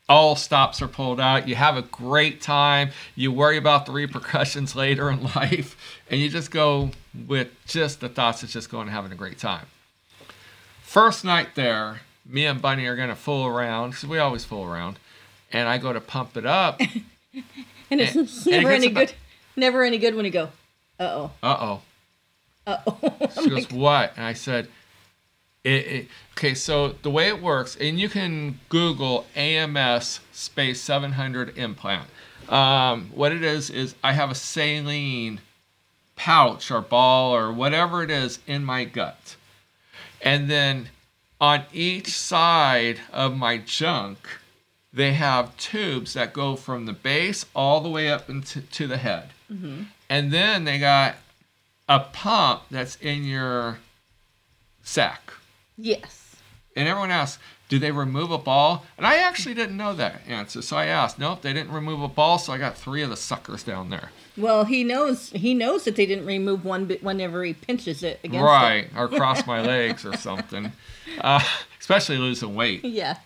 all 0.08 0.36
stops 0.36 0.80
are 0.80 0.88
pulled 0.88 1.20
out. 1.20 1.48
You 1.48 1.56
have 1.56 1.76
a 1.76 1.82
great 1.82 2.40
time. 2.40 2.90
You 3.14 3.32
worry 3.32 3.56
about 3.56 3.86
the 3.86 3.92
repercussions 3.92 4.74
later 4.84 5.10
in 5.10 5.22
life, 5.34 5.76
and 6.10 6.20
you 6.20 6.28
just 6.28 6.50
go 6.50 6.90
with 7.26 7.48
just 7.66 8.00
the 8.00 8.08
thoughts 8.08 8.42
of 8.42 8.50
just 8.50 8.70
going 8.70 8.82
and 8.82 8.92
having 8.92 9.12
a 9.12 9.16
great 9.16 9.38
time. 9.38 9.66
First 10.82 11.24
night 11.24 11.48
there, 11.54 12.00
me 12.24 12.46
and 12.46 12.62
Bunny 12.62 12.86
are 12.86 12.96
gonna 12.96 13.16
fool 13.16 13.46
around 13.46 13.90
because 13.90 14.06
we 14.06 14.18
always 14.18 14.44
fool 14.44 14.64
around, 14.64 14.98
and 15.52 15.68
I 15.68 15.78
go 15.78 15.92
to 15.92 16.00
pump 16.00 16.36
it 16.36 16.46
up. 16.46 16.80
And 17.90 18.00
it's 18.00 18.14
And- 18.14 18.28
and 18.28 18.46
it 18.46 18.50
never 18.62 18.70
any 18.72 18.86
about- 18.88 19.06
good. 19.08 19.14
Never 19.56 19.82
any 19.84 19.98
good 19.98 20.14
when 20.14 20.24
you 20.24 20.30
go. 20.30 20.50
Uh 20.98 21.02
oh. 21.04 21.30
Uh 21.42 21.56
oh. 21.60 21.82
Uh 22.66 22.78
oh. 22.86 23.28
She 23.42 23.48
goes, 23.50 23.70
"What?" 23.70 24.12
And 24.16 24.24
I 24.26 24.32
said, 24.32 24.68
it, 25.64 25.70
it, 25.86 26.08
"Okay, 26.32 26.54
so 26.54 26.88
the 27.02 27.10
way 27.10 27.28
it 27.28 27.40
works, 27.42 27.76
and 27.76 27.98
you 27.98 28.08
can 28.08 28.60
Google 28.68 29.26
AMS 29.36 30.20
space 30.32 30.80
700 30.80 31.56
implant. 31.58 32.08
Um, 32.48 33.10
what 33.14 33.32
it 33.32 33.42
is 33.42 33.70
is 33.70 33.94
I 34.04 34.12
have 34.12 34.30
a 34.30 34.34
saline 34.34 35.40
pouch 36.16 36.70
or 36.70 36.80
ball 36.80 37.34
or 37.34 37.52
whatever 37.52 38.02
it 38.02 38.10
is 38.10 38.38
in 38.46 38.64
my 38.64 38.84
gut, 38.84 39.36
and 40.22 40.50
then 40.50 40.88
on 41.40 41.64
each 41.72 42.08
side 42.08 43.00
of 43.12 43.36
my 43.36 43.58
junk." 43.58 44.18
They 44.96 45.12
have 45.12 45.54
tubes 45.58 46.14
that 46.14 46.32
go 46.32 46.56
from 46.56 46.86
the 46.86 46.94
base 46.94 47.44
all 47.54 47.82
the 47.82 47.90
way 47.90 48.08
up 48.10 48.30
into 48.30 48.62
to 48.62 48.86
the 48.86 48.96
head. 48.96 49.28
And 50.08 50.32
then 50.32 50.64
they 50.64 50.78
got 50.78 51.16
a 51.86 52.00
pump 52.00 52.62
that's 52.70 52.96
in 52.96 53.24
your 53.24 53.76
sack. 54.82 55.34
Yes. 55.76 56.36
And 56.74 56.88
everyone 56.88 57.10
asks, 57.10 57.38
do 57.68 57.78
they 57.78 57.92
remove 57.92 58.30
a 58.30 58.38
ball? 58.38 58.86
And 58.96 59.06
I 59.06 59.16
actually 59.16 59.54
didn't 59.54 59.76
know 59.76 59.92
that 59.92 60.22
answer. 60.26 60.62
So 60.62 60.78
I 60.78 60.86
asked, 60.86 61.18
nope, 61.18 61.42
they 61.42 61.52
didn't 61.52 61.72
remove 61.72 62.00
a 62.00 62.08
ball. 62.08 62.38
So 62.38 62.54
I 62.54 62.58
got 62.58 62.78
three 62.78 63.02
of 63.02 63.10
the 63.10 63.18
suckers 63.18 63.62
down 63.62 63.90
there. 63.90 64.12
Well, 64.38 64.64
he 64.64 64.82
knows. 64.82 65.28
He 65.30 65.52
knows 65.52 65.84
that 65.84 65.96
they 65.96 66.06
didn't 66.06 66.24
remove 66.24 66.64
one 66.64 66.86
bit 66.86 67.02
whenever 67.04 67.44
he 67.44 67.52
pinches 67.52 68.02
it 68.02 68.18
against 68.24 68.42
it. 68.42 68.46
right. 68.46 68.88
Or 68.96 69.08
cross 69.20 69.46
my 69.46 69.60
legs 69.60 70.06
or 70.06 70.16
something. 70.16 70.72
Uh, 71.20 71.40
especially 71.78 72.16
losing 72.16 72.54
weight. 72.54 72.82
Yeah. 72.82 73.18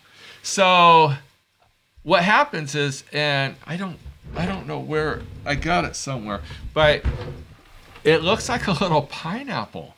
So 0.42 1.12
what 2.02 2.22
happens 2.22 2.74
is, 2.74 3.04
and 3.12 3.56
I 3.66 3.76
don't, 3.76 3.98
I 4.36 4.46
don't 4.46 4.66
know 4.66 4.78
where 4.78 5.22
I 5.44 5.54
got 5.54 5.84
it 5.84 5.96
somewhere, 5.96 6.40
but 6.72 7.04
it 8.04 8.22
looks 8.22 8.48
like 8.48 8.66
a 8.66 8.72
little 8.72 9.02
pineapple, 9.02 9.94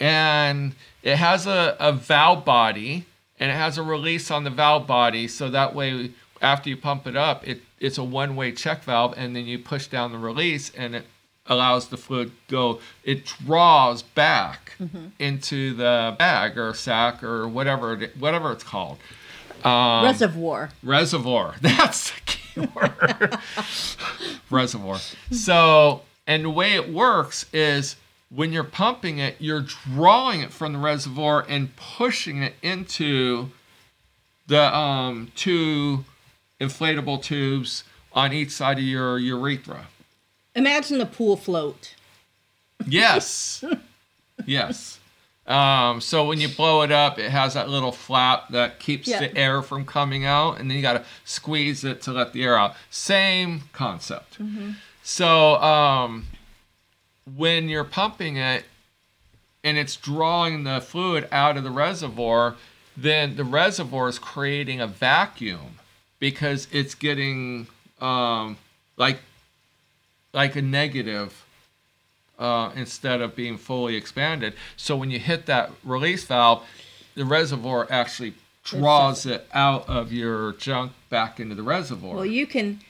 and 0.00 0.74
it 1.02 1.16
has 1.16 1.46
a, 1.46 1.76
a 1.78 1.92
valve 1.92 2.44
body, 2.44 3.06
and 3.38 3.50
it 3.50 3.54
has 3.54 3.78
a 3.78 3.82
release 3.82 4.30
on 4.30 4.44
the 4.44 4.50
valve 4.50 4.86
body, 4.86 5.28
so 5.28 5.50
that 5.50 5.74
way 5.74 6.10
after 6.40 6.68
you 6.68 6.76
pump 6.76 7.06
it 7.06 7.16
up, 7.16 7.46
it 7.46 7.60
it's 7.78 7.98
a 7.98 8.04
one-way 8.04 8.52
check 8.52 8.82
valve, 8.82 9.14
and 9.16 9.36
then 9.36 9.44
you 9.44 9.58
push 9.58 9.88
down 9.88 10.10
the 10.10 10.18
release, 10.18 10.70
and 10.76 10.94
it 10.94 11.04
allows 11.46 11.88
the 11.88 11.96
fluid 11.96 12.32
go. 12.48 12.80
It 13.02 13.26
draws 13.26 14.02
back 14.02 14.72
mm-hmm. 14.80 15.08
into 15.18 15.74
the 15.74 16.16
bag 16.18 16.56
or 16.56 16.72
sack 16.72 17.22
or 17.22 17.46
whatever 17.46 17.92
it, 17.94 18.16
whatever 18.16 18.52
it's 18.52 18.64
called. 18.64 18.98
Um, 19.64 20.04
Reservoir. 20.04 20.70
reservoir. 20.82 21.54
That's 21.60 22.10
the 22.10 22.20
key 22.26 22.60
word. 22.74 23.38
reservoir. 24.50 24.98
So, 25.30 26.02
and 26.26 26.44
the 26.44 26.50
way 26.50 26.74
it 26.74 26.92
works 26.92 27.46
is 27.52 27.96
when 28.28 28.52
you're 28.52 28.64
pumping 28.64 29.18
it, 29.18 29.36
you're 29.38 29.62
drawing 29.62 30.40
it 30.40 30.52
from 30.52 30.74
the 30.74 30.78
reservoir 30.78 31.46
and 31.48 31.74
pushing 31.76 32.42
it 32.42 32.54
into 32.62 33.50
the 34.46 34.74
um, 34.76 35.32
two 35.34 36.04
inflatable 36.60 37.22
tubes 37.22 37.84
on 38.12 38.32
each 38.32 38.50
side 38.50 38.78
of 38.78 38.84
your 38.84 39.18
urethra. 39.18 39.86
Imagine 40.54 40.98
the 40.98 41.06
pool 41.06 41.36
float. 41.36 41.94
Yes. 42.86 43.64
yes. 44.46 44.98
Um, 45.46 46.00
so 46.00 46.24
when 46.26 46.40
you 46.40 46.48
blow 46.48 46.82
it 46.82 46.90
up, 46.90 47.18
it 47.18 47.30
has 47.30 47.52
that 47.54 47.68
little 47.68 47.92
flap 47.92 48.48
that 48.50 48.78
keeps 48.80 49.06
Yeah. 49.08 49.20
the 49.20 49.36
air 49.36 49.60
from 49.60 49.84
coming 49.84 50.24
out, 50.24 50.58
and 50.58 50.70
then 50.70 50.76
you 50.76 50.82
got 50.82 50.94
to 50.94 51.04
squeeze 51.24 51.84
it 51.84 52.00
to 52.02 52.12
let 52.12 52.32
the 52.32 52.42
air 52.44 52.56
out. 52.56 52.74
Same 52.90 53.64
concept. 53.72 54.38
So 55.02 55.56
um, 55.56 56.26
when 57.36 57.68
you're 57.68 57.84
pumping 57.84 58.36
it 58.38 58.64
and 59.62 59.76
it's 59.76 59.96
drawing 59.96 60.64
the 60.64 60.80
fluid 60.80 61.28
out 61.30 61.56
of 61.58 61.64
the 61.64 61.70
reservoir, 61.70 62.56
then 62.96 63.36
the 63.36 63.44
reservoir 63.44 64.08
is 64.08 64.18
creating 64.18 64.80
a 64.80 64.86
vacuum 64.86 65.78
because 66.20 66.68
it's 66.72 66.94
getting 66.94 67.66
um, 68.00 68.56
like 68.96 69.18
like 70.32 70.56
a 70.56 70.62
negative 70.62 71.43
uh, 72.38 72.70
instead 72.74 73.20
of 73.20 73.36
being 73.36 73.56
fully 73.56 73.96
expanded. 73.96 74.54
So 74.76 74.96
when 74.96 75.10
you 75.10 75.18
hit 75.18 75.46
that 75.46 75.72
release 75.84 76.24
valve, 76.24 76.64
the 77.14 77.24
reservoir 77.24 77.86
actually 77.90 78.34
draws 78.64 79.26
it 79.26 79.46
out 79.52 79.88
of 79.88 80.12
your 80.12 80.52
junk 80.54 80.92
back 81.10 81.38
into 81.38 81.54
the 81.54 81.62
reservoir. 81.62 82.16
Well, 82.16 82.26
you 82.26 82.46
can. 82.46 82.80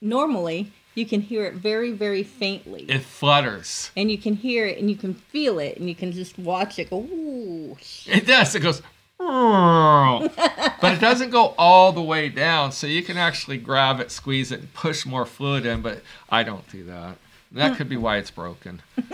Normally, 0.00 0.72
you 0.94 1.06
can 1.06 1.20
hear 1.20 1.44
it 1.44 1.54
very, 1.54 1.92
very 1.92 2.22
faintly, 2.22 2.82
it 2.88 3.02
flutters. 3.02 3.90
and 3.96 4.10
you 4.10 4.18
can 4.18 4.34
hear 4.34 4.66
it, 4.66 4.78
and 4.78 4.90
you 4.90 4.96
can 4.96 5.14
feel 5.14 5.58
it, 5.58 5.76
and 5.78 5.88
you 5.88 5.94
can 5.94 6.12
just 6.12 6.38
watch 6.38 6.78
it 6.78 6.90
go. 6.90 7.00
Ooh. 7.00 7.76
It 8.06 8.26
does. 8.26 8.54
It 8.54 8.60
goes. 8.60 8.82
but 9.18 10.92
it 10.92 11.00
doesn't 11.00 11.30
go 11.30 11.54
all 11.58 11.92
the 11.92 12.02
way 12.02 12.28
down, 12.28 12.72
so 12.72 12.86
you 12.86 13.02
can 13.02 13.16
actually 13.16 13.58
grab 13.58 13.98
it, 14.00 14.10
squeeze 14.10 14.52
it, 14.52 14.60
and 14.60 14.74
push 14.74 15.06
more 15.06 15.24
fluid 15.24 15.64
in. 15.66 15.80
But 15.82 16.02
I 16.30 16.42
don't 16.42 16.68
do 16.70 16.84
that. 16.84 17.16
That 17.56 17.76
could 17.76 17.88
be 17.88 17.96
why 17.96 18.18
it's 18.18 18.30
broken. 18.30 18.82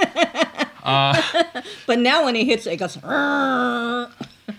Uh, 0.85 1.15
But 1.87 2.01
now 2.01 2.25
when 2.25 2.35
he 2.35 2.45
hits 2.45 2.67
it, 2.67 2.73
it 2.73 2.77
goes. 2.79 3.01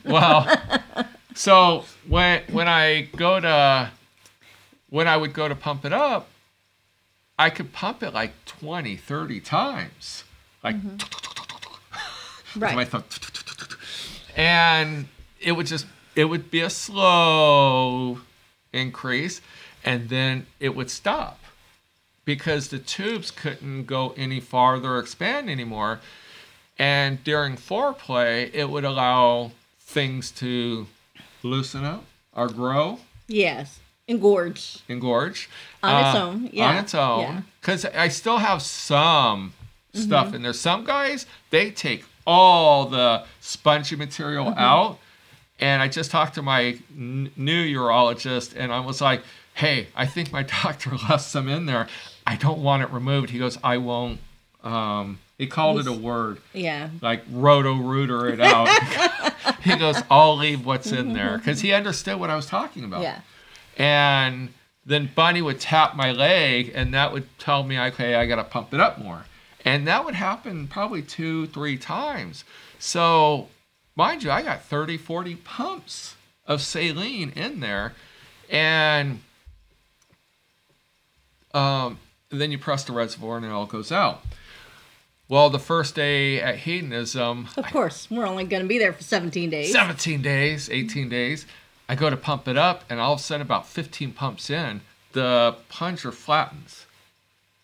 Well, 0.06 0.48
so 1.36 1.84
when 2.08 2.44
when 2.50 2.70
I 2.70 3.10
go 3.18 3.42
to 3.42 3.92
when 4.90 5.06
I 5.10 5.18
would 5.18 5.34
go 5.34 5.50
to 5.50 5.56
pump 5.56 5.84
it 5.84 5.92
up, 5.92 6.30
I 7.38 7.50
could 7.50 7.74
pump 7.74 8.04
it 8.04 8.14
like 8.14 8.32
20, 8.46 8.96
30 8.96 9.42
times. 9.42 10.24
Like 10.64 10.78
Right. 12.56 12.74
my 12.74 12.86
thumb. 12.86 13.04
And 14.38 15.08
it 15.42 15.52
would 15.52 15.68
just 15.68 15.88
it 16.16 16.26
would 16.26 16.50
be 16.50 16.62
a 16.62 16.70
slow 16.70 18.20
increase 18.72 19.42
and 19.84 20.08
then 20.08 20.46
it 20.62 20.74
would 20.74 20.90
stop 20.90 21.38
because 22.26 22.70
the 22.70 22.80
tubes 22.80 23.32
couldn't 23.32 23.86
go 23.86 24.14
any 24.18 24.40
farther 24.40 24.96
or 24.96 25.00
expand 25.00 25.50
anymore. 25.50 26.00
And 26.80 27.24
during 27.24 27.56
foreplay, 27.56 28.50
it 28.54 28.70
would 28.70 28.84
allow 28.86 29.52
things 29.80 30.32
to 30.32 30.88
loosen 31.44 31.84
up 31.84 32.04
or 32.36 32.48
grow, 32.48 33.00
Yes. 33.28 33.80
Engorge. 34.10 34.82
engorge 34.90 35.48
On 35.82 36.06
its 36.06 36.16
uh, 36.16 36.26
own, 36.28 36.50
yeah, 36.52 36.70
On 36.70 36.76
its 36.78 36.94
own, 36.96 37.20
yeah. 37.22 37.28
Mm-hmm. 37.30 37.40
because 37.62 37.86
I 37.86 38.08
still 38.10 38.38
have 38.38 38.62
some 38.62 39.54
stuff 39.94 40.34
in 40.34 40.42
there. 40.42 40.52
Some 40.54 40.84
guys 40.84 41.26
they 41.52 41.72
take 41.72 42.04
all 42.28 42.86
the 42.86 43.24
spongy 43.40 43.96
material 43.96 44.46
Mm-hmm. 44.48 44.60
out, 44.60 45.00
and 45.60 45.82
I 45.82 45.88
just 45.88 46.12
talked 46.12 46.36
to 46.36 46.42
my 46.42 46.78
n- 46.98 47.32
new 47.38 47.64
urologist, 47.80 48.54
and 48.58 48.74
I 48.74 48.80
was 48.82 49.00
like, 49.00 49.22
"Hey, 49.54 49.88
I 49.96 50.06
think 50.06 50.32
my 50.34 50.44
doctor 50.64 50.92
left 51.10 51.22
some 51.24 51.48
in 51.48 51.66
there. 51.66 51.88
I 52.26 52.36
don't 52.36 52.60
want 52.60 52.84
it 52.84 52.90
removed." 52.92 53.30
He 53.32 53.40
goes, 53.40 53.58
"I 53.64 53.78
won't." 53.78 54.20
Um, 54.64 55.20
he 55.38 55.48
called 55.48 55.80
it 55.80 55.88
a 55.88 55.92
word 55.94 56.40
Yeah. 56.54 56.90
like 57.02 57.24
roto 57.30 57.76
rooter 57.76 58.28
it 58.30 58.40
out. 58.40 58.70
he 59.62 59.76
goes, 59.76 60.02
I'll 60.10 60.38
leave 60.38 60.66
what's 60.66 60.92
in 60.92 61.12
there 61.14 61.38
because 61.38 61.60
he 61.60 61.74
understood 61.74 62.18
what 62.20 62.30
I 62.30 62.36
was 62.36 62.46
talking 62.46 62.86
about. 62.86 63.02
Yeah. 63.02 63.20
And 63.78 64.54
then 64.86 65.10
Bunny 65.14 65.42
would 65.42 65.60
tap 65.60 65.96
my 65.98 66.12
leg, 66.14 66.72
and 66.74 66.94
that 66.94 67.12
would 67.12 67.28
tell 67.40 67.64
me, 67.64 67.78
okay, 67.80 68.16
I 68.16 68.26
got 68.26 68.36
to 68.38 68.44
pump 68.46 68.74
it 68.74 68.80
up 68.80 69.00
more. 69.00 69.26
And 69.66 69.88
that 69.88 70.06
would 70.06 70.16
happen 70.16 70.68
probably 70.68 71.02
two, 71.02 71.48
three 71.48 71.78
times. 71.78 72.44
So, 72.80 73.48
mind 73.96 74.24
you, 74.24 74.32
I 74.32 74.44
got 74.44 74.64
30, 74.64 74.98
40 74.98 75.36
pumps 75.38 76.16
of 76.46 76.62
saline 76.62 77.32
in 77.36 77.60
there. 77.60 77.94
And 78.50 79.22
um, 81.54 82.00
then 82.42 82.52
you 82.52 82.58
press 82.58 82.84
the 82.84 82.94
reservoir 82.94 83.38
and 83.38 83.46
it 83.46 83.52
all 83.52 83.66
goes 83.66 83.92
out. 83.92 84.24
Well, 85.30 85.50
the 85.50 85.60
first 85.60 85.96
day 85.96 86.42
at 86.42 86.60
hedonism, 86.60 87.48
Of 87.58 87.66
course, 87.66 88.10
we're 88.12 88.28
only 88.28 88.44
going 88.44 88.62
to 88.62 88.68
be 88.68 88.78
there 88.78 88.94
for 88.94 89.04
17 89.04 89.50
days. 89.50 89.72
17 89.72 90.22
days, 90.22 90.70
18 90.70 91.10
days. 91.10 91.46
I 91.88 91.96
go 91.96 92.10
to 92.10 92.18
pump 92.18 92.48
it 92.48 92.58
up, 92.58 92.84
and 92.90 93.00
all 93.00 93.14
of 93.14 93.20
a 93.20 93.24
sudden, 93.24 93.42
about 93.42 93.68
15 93.68 94.12
pumps 94.14 94.50
in, 94.50 94.82
the 95.14 95.56
plunger 95.70 96.12
flattens. 96.12 96.86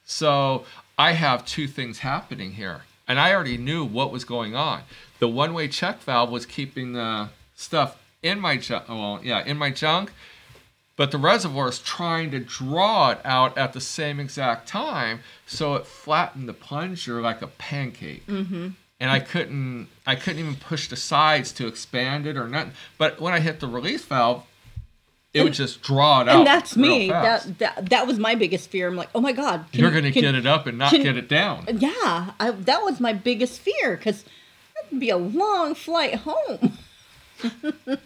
So 0.05 0.65
I 0.97 1.13
have 1.13 1.45
two 1.45 1.67
things 1.67 1.99
happening 1.99 2.53
here. 2.53 2.83
And 3.07 3.19
I 3.19 3.33
already 3.33 3.57
knew 3.57 3.83
what 3.83 4.11
was 4.11 4.23
going 4.23 4.55
on. 4.55 4.83
The 5.19 5.27
one 5.27 5.53
way 5.53 5.67
check 5.67 6.01
valve 6.01 6.29
was 6.29 6.45
keeping 6.45 6.93
the 6.93 7.29
stuff 7.55 7.97
in 8.21 8.39
my 8.39 8.57
junk, 8.57 8.85
oh, 8.87 8.95
well, 8.99 9.19
yeah, 9.23 9.43
in 9.45 9.57
my 9.57 9.71
junk, 9.71 10.11
but 10.99 11.11
the 11.11 11.17
reservoir 11.17 11.69
is 11.69 11.79
trying 11.79 12.29
to 12.29 12.39
draw 12.41 13.11
it 13.11 13.19
out 13.23 13.57
at 13.57 13.71
the 13.71 13.79
same 13.79 14.19
exact 14.19 14.67
time. 14.67 15.21
So 15.45 15.75
it 15.75 15.87
flattened 15.87 16.49
the 16.49 16.53
plunger 16.53 17.21
like 17.21 17.41
a 17.41 17.47
pancake 17.47 18.27
mm-hmm. 18.27 18.71
and 18.99 19.09
I 19.09 19.21
couldn't 19.21 19.87
I 20.05 20.15
couldn't 20.15 20.39
even 20.39 20.55
push 20.57 20.89
the 20.89 20.97
sides 20.97 21.53
to 21.53 21.67
expand 21.67 22.27
it 22.27 22.35
or 22.35 22.49
nothing. 22.49 22.73
But 22.97 23.21
when 23.21 23.33
I 23.33 23.39
hit 23.39 23.61
the 23.61 23.67
release 23.67 24.03
valve, 24.03 24.45
it 25.33 25.41
would 25.41 25.53
just 25.53 25.81
draw 25.81 26.19
it 26.19 26.27
out. 26.27 26.39
and 26.39 26.45
that's 26.45 26.75
me. 26.75 27.07
That, 27.07 27.59
that 27.59 27.89
that 27.91 28.05
was 28.05 28.19
my 28.19 28.35
biggest 28.35 28.69
fear. 28.69 28.89
I'm 28.89 28.97
like, 28.97 29.09
oh 29.15 29.21
my 29.21 29.31
god, 29.31 29.67
can 29.71 29.79
You're 29.79 29.91
gonna 29.91 30.11
can- 30.11 30.21
get 30.21 30.35
it 30.35 30.45
up 30.45 30.67
and 30.67 30.77
not 30.77 30.91
can- 30.91 31.03
get 31.03 31.15
it 31.15 31.29
down. 31.29 31.65
Yeah, 31.71 32.33
I, 32.41 32.51
that 32.51 32.83
was 32.83 32.99
my 32.99 33.13
biggest 33.13 33.61
fear 33.61 33.95
because 33.95 34.25
that'd 34.75 34.99
be 34.99 35.11
a 35.11 35.17
long 35.17 35.75
flight 35.75 36.15
home, 36.15 36.77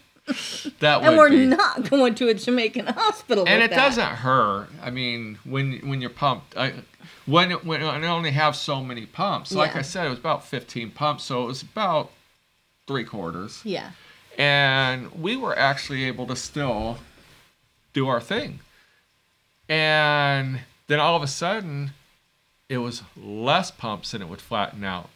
That 0.80 1.02
and 1.04 1.18
we're 1.18 1.30
be. 1.30 1.46
not 1.46 1.90
going 1.90 2.16
to 2.16 2.30
a 2.30 2.34
Jamaican 2.34 2.88
hospital. 2.88 3.46
and 3.48 3.62
it 3.62 3.72
that. 3.72 3.76
doesn't 3.76 4.06
hurt. 4.18 4.70
I 4.82 4.90
mean, 4.90 5.38
when 5.44 5.80
when 5.88 6.00
you're 6.00 6.10
pumped, 6.10 6.56
I, 6.58 6.74
when 7.26 7.52
when 7.52 7.84
I 7.84 8.08
only 8.08 8.32
have 8.32 8.56
so 8.56 8.82
many 8.82 9.06
pumps. 9.06 9.52
Like 9.52 9.74
Yeah. 9.74 9.80
I 9.80 9.82
said, 9.82 10.06
it 10.06 10.10
was 10.10 10.20
about 10.20 10.46
15 10.46 10.92
pumps, 10.92 11.26
so 11.26 11.44
it 11.44 11.48
was 11.48 11.62
about 11.62 12.12
three 12.88 13.04
quarters. 13.04 13.62
Yeah, 13.66 13.92
and 14.38 15.12
we 15.12 15.36
were 15.36 15.58
actually 15.60 16.06
able 16.06 16.26
to 16.28 16.36
still 16.38 17.00
do 17.94 18.08
our 18.08 18.22
thing. 18.22 18.60
And 19.70 20.62
then 20.88 21.00
all 21.00 21.16
of 21.16 21.24
a 21.24 21.28
sudden, 21.28 21.92
it 22.70 22.78
was 22.78 23.04
less 23.18 23.72
pumps 23.72 24.14
and 24.14 24.22
it 24.24 24.28
would 24.30 24.42
flatten 24.42 24.84
out. 24.84 25.10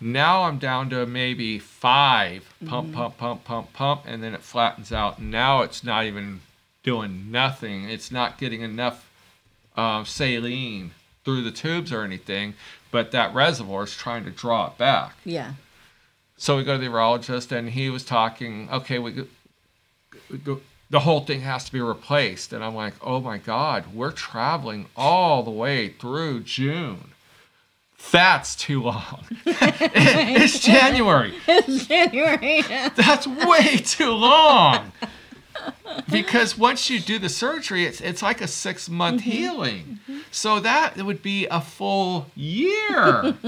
Now 0.00 0.42
I'm 0.44 0.58
down 0.58 0.90
to 0.90 1.06
maybe 1.06 1.58
5 1.58 2.54
pump, 2.66 2.92
pump, 2.92 3.16
pump, 3.16 3.44
pump, 3.44 3.72
pump, 3.72 4.02
and 4.06 4.22
then 4.22 4.34
it 4.34 4.42
flattens 4.42 4.92
out. 4.92 5.20
Now 5.20 5.62
it's 5.62 5.82
not 5.82 6.04
even 6.04 6.40
doing 6.82 7.30
nothing. 7.30 7.88
It's 7.88 8.10
not 8.10 8.38
getting 8.38 8.60
enough 8.60 9.08
um, 9.76 10.04
saline 10.04 10.92
through 11.24 11.42
the 11.42 11.50
tubes 11.50 11.92
or 11.92 12.02
anything, 12.02 12.54
but 12.90 13.10
that 13.12 13.34
reservoir 13.34 13.84
is 13.84 13.96
trying 13.96 14.24
to 14.24 14.30
draw 14.30 14.66
it 14.68 14.78
back. 14.78 15.14
yeah. 15.24 15.54
So 16.36 16.56
we 16.56 16.64
go 16.64 16.72
to 16.72 16.78
the 16.78 16.90
urologist, 16.90 17.52
and 17.52 17.70
he 17.70 17.90
was 17.90 18.04
talking. 18.04 18.68
Okay, 18.70 18.98
we, 18.98 19.24
we 20.28 20.38
go, 20.38 20.60
the 20.90 21.00
whole 21.00 21.20
thing 21.20 21.40
has 21.40 21.64
to 21.64 21.72
be 21.72 21.80
replaced, 21.80 22.52
and 22.52 22.62
I'm 22.62 22.74
like, 22.74 22.94
oh 23.00 23.20
my 23.20 23.38
god, 23.38 23.94
we're 23.94 24.10
traveling 24.10 24.86
all 24.96 25.42
the 25.42 25.50
way 25.50 25.90
through 25.90 26.40
June. 26.40 27.13
That's 28.10 28.54
too 28.54 28.82
long. 28.82 29.24
it's 29.44 30.60
January. 30.60 31.34
It's 31.48 31.86
January. 31.86 32.62
That's 32.96 33.26
way 33.26 33.78
too 33.78 34.10
long. 34.10 34.92
Because 36.10 36.58
once 36.58 36.90
you 36.90 37.00
do 37.00 37.18
the 37.18 37.28
surgery, 37.28 37.84
it's 37.84 38.00
it's 38.00 38.22
like 38.22 38.40
a 38.40 38.48
six 38.48 38.88
month 38.88 39.22
mm-hmm. 39.22 39.30
healing. 39.30 40.00
So 40.30 40.60
that 40.60 40.96
would 40.96 41.22
be 41.22 41.46
a 41.46 41.60
full 41.60 42.26
year. 42.34 43.34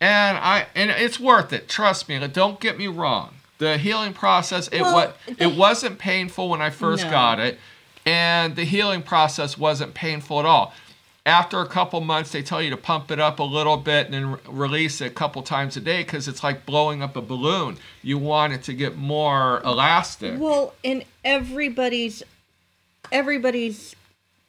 and 0.00 0.38
I 0.38 0.66
and 0.74 0.90
it's 0.90 1.20
worth 1.20 1.52
it. 1.52 1.68
Trust 1.68 2.08
me. 2.08 2.18
Don't 2.28 2.60
get 2.60 2.78
me 2.78 2.86
wrong. 2.86 3.34
The 3.58 3.78
healing 3.78 4.12
process 4.12 4.68
it 4.68 4.82
Well, 4.82 4.94
what 4.94 5.16
it 5.38 5.56
wasn't 5.56 5.98
painful 5.98 6.48
when 6.50 6.60
I 6.60 6.70
first 6.70 7.04
No. 7.04 7.10
got 7.10 7.38
it, 7.38 7.58
and 8.04 8.56
the 8.56 8.64
healing 8.64 9.02
process 9.02 9.56
wasn't 9.56 9.94
painful 9.94 10.38
at 10.38 10.46
all. 10.46 10.74
After 11.26 11.60
a 11.60 11.66
couple 11.66 12.00
months, 12.00 12.30
they 12.30 12.40
tell 12.40 12.62
you 12.62 12.70
to 12.70 12.76
pump 12.76 13.10
it 13.10 13.18
up 13.18 13.40
a 13.40 13.42
little 13.42 13.76
bit 13.76 14.06
and 14.06 14.14
then 14.14 14.32
re- 14.34 14.38
release 14.48 15.00
it 15.00 15.06
a 15.08 15.10
couple 15.10 15.42
times 15.42 15.76
a 15.76 15.80
day 15.80 16.04
because 16.04 16.28
it's 16.28 16.44
like 16.44 16.64
blowing 16.64 17.02
up 17.02 17.16
a 17.16 17.20
balloon. 17.20 17.78
You 18.00 18.16
want 18.16 18.52
it 18.52 18.62
to 18.62 18.72
get 18.72 18.96
more 18.96 19.60
elastic. 19.64 20.38
Well, 20.38 20.74
and 20.84 21.04
everybody's 21.24 22.22
everybody's 23.10 23.96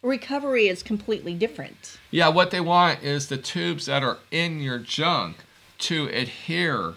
recovery 0.04 0.68
is 0.68 0.84
completely 0.84 1.34
different. 1.34 1.98
Yeah, 2.12 2.30
what 2.30 2.52
they 2.52 2.62
want 2.62 3.02
is 3.02 3.28
the 3.28 3.38
tubes 3.38 3.88
that 3.88 4.04
are 4.04 4.20
in 4.30 4.60
your 4.60 4.78
junk 4.78 5.38
to 5.80 6.08
adhere 6.10 6.94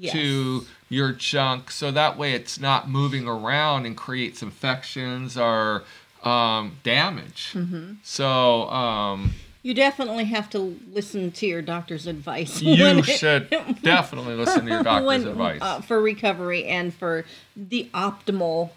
Yes. 0.00 0.12
to 0.12 0.64
your 0.88 1.10
junk 1.12 1.72
so 1.72 1.90
that 1.90 2.16
way 2.16 2.32
it's 2.32 2.60
not 2.60 2.88
moving 2.88 3.26
around 3.26 3.84
and 3.84 3.96
creates 3.96 4.42
infections 4.42 5.36
or 5.36 5.82
um, 6.24 6.76
damage. 6.82 7.52
Mm-hmm. 7.54 7.92
So 8.02 8.68
um, 8.70 9.32
You 9.62 9.74
definitely 9.74 10.24
have 10.26 10.48
to 10.50 10.58
listen 10.92 11.30
to 11.32 11.46
your 11.46 11.62
doctor's 11.62 12.06
advice. 12.06 12.60
you 12.62 12.82
when 12.84 12.98
it- 13.00 13.04
should 13.04 13.50
definitely 13.82 14.34
listen 14.34 14.64
to 14.66 14.70
your 14.72 14.82
doctor's 14.82 15.06
when- 15.06 15.26
advice. 15.28 15.58
uh, 15.62 15.80
for 15.80 16.00
recovery 16.00 16.64
and 16.66 16.92
for 16.94 17.24
the 17.56 17.88
optimal. 17.94 18.70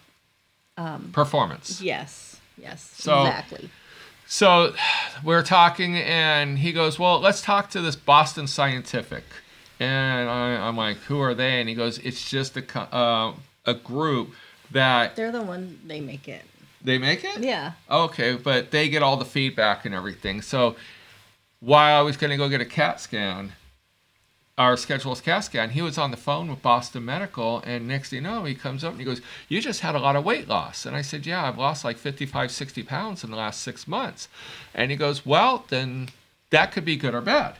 Performance. 1.13 1.79
Yes, 1.81 2.39
yes, 2.57 2.81
So- 2.95 3.21
exactly. 3.21 3.69
So 4.25 4.73
we're 5.23 5.43
talking, 5.43 5.97
and 5.97 6.57
he 6.57 6.71
goes, 6.71 6.97
Well, 6.97 7.19
let's 7.19 7.41
talk 7.41 7.69
to 7.71 7.81
this 7.81 7.95
Boston 7.95 8.47
Scientific. 8.47 9.23
And 9.79 10.29
I, 10.29 10.55
I'm 10.67 10.77
like, 10.77 10.97
Who 11.07 11.19
are 11.19 11.33
they? 11.35 11.59
And 11.59 11.67
he 11.69 11.75
goes, 11.75 11.97
It's 11.99 12.27
just 12.29 12.57
a, 12.57 12.95
uh, 12.95 13.33
a 13.65 13.73
group 13.75 14.31
that 14.71 15.15
They're 15.15 15.31
the 15.31 15.41
one 15.41 15.79
they 15.85 15.99
make 16.01 16.27
it. 16.27 16.43
They 16.83 16.97
make 16.97 17.23
it? 17.23 17.39
Yeah. 17.39 17.73
Okay, 17.89 18.35
but 18.35 18.71
they 18.71 18.89
get 18.89 19.03
all 19.03 19.17
the 19.17 19.25
feedback 19.25 19.85
and 19.85 19.93
everything. 19.93 20.41
So 20.41 20.75
while 21.59 21.99
I 21.99 22.01
was 22.01 22.17
going 22.17 22.31
to 22.31 22.37
go 22.37 22.49
get 22.49 22.61
a 22.61 22.65
CAT 22.65 22.99
scan, 22.99 23.53
our 24.57 24.77
scheduled 24.77 25.23
CAT 25.23 25.43
scan, 25.43 25.69
he 25.71 25.81
was 25.81 25.97
on 25.97 26.11
the 26.11 26.17
phone 26.17 26.49
with 26.49 26.61
Boston 26.61 27.05
Medical, 27.05 27.61
and 27.65 27.87
next 27.87 28.09
thing 28.09 28.17
you 28.17 28.23
know, 28.23 28.43
he 28.43 28.53
comes 28.53 28.83
up 28.83 28.91
and 28.91 28.99
he 28.99 29.05
goes, 29.05 29.21
You 29.47 29.61
just 29.61 29.81
had 29.81 29.95
a 29.95 29.99
lot 29.99 30.15
of 30.15 30.23
weight 30.25 30.47
loss. 30.47 30.85
And 30.85 30.95
I 30.95 31.01
said, 31.01 31.25
Yeah, 31.25 31.47
I've 31.47 31.57
lost 31.57 31.85
like 31.85 31.97
55, 31.97 32.51
60 32.51 32.83
pounds 32.83 33.23
in 33.23 33.31
the 33.31 33.37
last 33.37 33.61
six 33.61 33.87
months. 33.87 34.27
And 34.73 34.91
he 34.91 34.97
goes, 34.97 35.25
Well, 35.25 35.65
then 35.69 36.09
that 36.51 36.71
could 36.71 36.85
be 36.85 36.95
good 36.95 37.15
or 37.15 37.21
bad. 37.21 37.55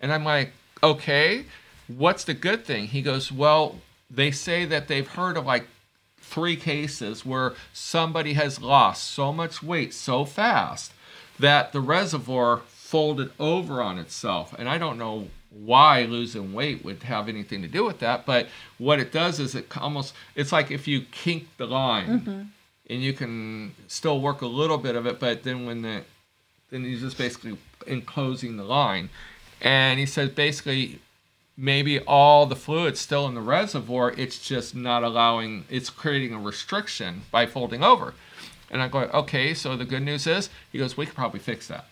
And 0.00 0.12
I'm 0.12 0.24
like, 0.24 0.52
okay, 0.82 1.44
what's 1.86 2.24
the 2.24 2.34
good 2.34 2.64
thing? 2.64 2.86
He 2.86 3.02
goes, 3.02 3.30
well, 3.30 3.76
they 4.10 4.30
say 4.30 4.64
that 4.64 4.88
they've 4.88 5.06
heard 5.06 5.36
of 5.36 5.46
like 5.46 5.66
three 6.30 6.56
cases 6.56 7.26
where 7.26 7.54
somebody 7.72 8.34
has 8.34 8.60
lost 8.60 9.10
so 9.10 9.32
much 9.32 9.62
weight 9.62 9.92
so 9.92 10.24
fast 10.24 10.92
that 11.38 11.72
the 11.72 11.80
reservoir 11.80 12.58
folded 12.68 13.32
over 13.40 13.82
on 13.82 13.98
itself. 13.98 14.54
And 14.58 14.68
I 14.68 14.78
don't 14.78 14.98
know 14.98 15.28
why 15.50 16.04
losing 16.04 16.54
weight 16.54 16.84
would 16.84 17.02
have 17.02 17.28
anything 17.28 17.62
to 17.62 17.68
do 17.68 17.84
with 17.84 17.98
that, 17.98 18.24
but 18.24 18.46
what 18.78 19.00
it 19.00 19.10
does 19.10 19.40
is 19.40 19.54
it 19.56 19.76
almost 19.76 20.14
it's 20.36 20.52
like 20.52 20.70
if 20.70 20.86
you 20.86 21.02
kink 21.10 21.48
the 21.56 21.66
line 21.66 22.20
mm-hmm. 22.20 22.42
and 22.88 23.02
you 23.02 23.12
can 23.12 23.74
still 23.88 24.20
work 24.20 24.42
a 24.42 24.46
little 24.46 24.78
bit 24.78 24.94
of 24.94 25.06
it, 25.06 25.18
but 25.18 25.42
then 25.42 25.66
when 25.66 25.82
the 25.82 26.04
then 26.70 26.84
you're 26.84 27.00
just 27.00 27.18
basically 27.18 27.58
enclosing 27.88 28.56
the 28.56 28.64
line. 28.64 29.10
And 29.60 29.98
he 29.98 30.06
says 30.06 30.30
basically 30.30 31.00
maybe 31.60 32.00
all 32.00 32.46
the 32.46 32.56
fluid's 32.56 32.98
still 32.98 33.26
in 33.26 33.34
the 33.34 33.40
reservoir, 33.40 34.12
it's 34.16 34.38
just 34.38 34.74
not 34.74 35.04
allowing 35.04 35.64
it's 35.68 35.90
creating 35.90 36.32
a 36.34 36.38
restriction 36.38 37.22
by 37.30 37.44
folding 37.46 37.84
over. 37.84 38.14
And 38.70 38.80
I'm 38.80 38.90
going, 38.90 39.10
okay, 39.10 39.52
so 39.52 39.76
the 39.76 39.84
good 39.84 40.02
news 40.02 40.26
is 40.26 40.48
he 40.72 40.78
goes, 40.78 40.96
we 40.96 41.04
could 41.04 41.14
probably 41.14 41.40
fix 41.40 41.68
that. 41.68 41.86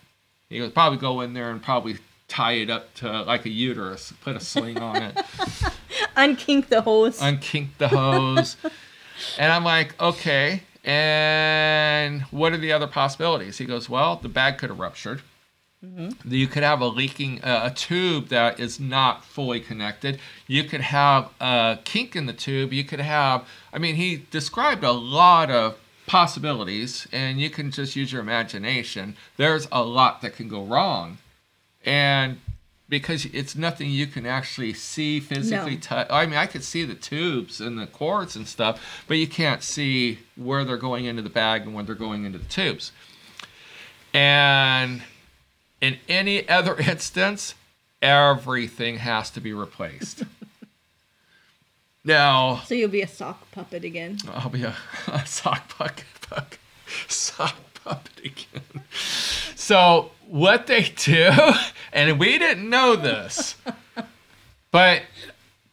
He 0.49 0.57
goes, 0.57 0.71
probably 0.71 0.97
go 0.97 1.21
in 1.21 1.33
there 1.33 1.51
and 1.51 1.61
probably 1.61 1.97
tie 2.27 2.53
it 2.53 2.69
up 2.69 2.93
to 2.95 3.21
like 3.23 3.45
a 3.45 3.49
uterus, 3.49 4.13
put 4.21 4.35
a 4.35 4.39
sling 4.39 4.79
on 4.79 5.01
it, 5.01 5.15
Unkink 6.17 6.67
the 6.69 6.81
hose. 6.81 7.19
unkink 7.19 7.67
the 7.77 7.89
hose. 7.89 8.55
and 9.37 9.51
I'm 9.51 9.63
like, 9.63 9.99
okay. 10.01 10.63
And 10.83 12.21
what 12.31 12.53
are 12.53 12.57
the 12.57 12.71
other 12.71 12.87
possibilities? 12.87 13.57
He 13.57 13.65
goes, 13.65 13.89
well, 13.89 14.15
the 14.15 14.29
bag 14.29 14.57
could 14.57 14.69
have 14.69 14.79
ruptured. 14.79 15.21
You 16.25 16.47
could 16.47 16.63
have 16.63 16.81
a 16.81 16.87
leaking 16.87 17.41
uh, 17.41 17.69
a 17.71 17.73
tube 17.73 18.27
that 18.27 18.59
is 18.59 18.79
not 18.81 19.23
fully 19.23 19.61
connected. 19.61 20.19
You 20.45 20.65
could 20.65 20.81
have 20.81 21.29
a 21.39 21.79
kink 21.85 22.15
in 22.17 22.25
the 22.25 22.33
tube. 22.33 22.73
You 22.73 22.83
could 22.83 22.99
have. 22.99 23.47
I 23.71 23.77
mean, 23.77 23.95
he 23.95 24.25
described 24.29 24.83
a 24.83 24.91
lot 24.91 25.49
of 25.49 25.77
possibilities, 26.05 27.07
and 27.13 27.39
you 27.39 27.49
can 27.49 27.71
just 27.71 27.95
use 27.95 28.11
your 28.11 28.21
imagination. 28.21 29.15
There's 29.37 29.67
a 29.71 29.81
lot 29.83 30.21
that 30.21 30.35
can 30.35 30.49
go 30.49 30.65
wrong, 30.65 31.19
and 31.85 32.39
because 32.89 33.25
it's 33.25 33.55
nothing 33.55 33.89
you 33.89 34.07
can 34.07 34.25
actually 34.25 34.73
see 34.73 35.19
physically 35.19 35.75
No. 35.75 35.79
touch. 35.79 36.07
I 36.09 36.25
mean, 36.25 36.35
I 36.37 36.47
could 36.47 36.63
see 36.63 36.83
the 36.83 36.95
tubes 36.95 37.61
and 37.61 37.77
the 37.79 37.85
cords 37.87 38.35
and 38.35 38.47
stuff, 38.47 39.03
but 39.07 39.17
you 39.17 39.27
can't 39.27 39.61
see 39.63 40.19
where 40.35 40.65
they're 40.65 40.75
going 40.75 41.05
into 41.05 41.21
the 41.21 41.29
bag 41.29 41.61
and 41.61 41.73
when 41.73 41.85
they're 41.85 41.93
going 41.95 42.25
into 42.25 42.39
the 42.39 42.45
tubes. 42.45 42.91
And 44.11 45.03
in 45.81 45.97
any 46.07 46.47
other 46.47 46.77
instance, 46.79 47.55
everything 48.01 48.97
has 48.97 49.29
to 49.31 49.41
be 49.41 49.53
replaced. 49.53 50.23
now, 52.03 52.61
so 52.65 52.75
you'll 52.75 52.89
be 52.89 53.01
a 53.01 53.07
sock 53.07 53.51
puppet 53.51 53.83
again. 53.83 54.17
I'll 54.31 54.49
be 54.49 54.63
a, 54.63 54.75
a 55.07 55.25
sock 55.25 55.69
puppet, 55.69 56.05
puck, 56.21 56.59
sock 57.07 57.55
puppet 57.83 58.19
again. 58.19 58.83
So 59.55 60.11
what 60.27 60.67
they 60.67 60.83
do, 60.95 61.31
and 61.93 62.19
we 62.19 62.37
didn't 62.37 62.69
know 62.69 62.95
this, 62.95 63.55
but 64.71 65.03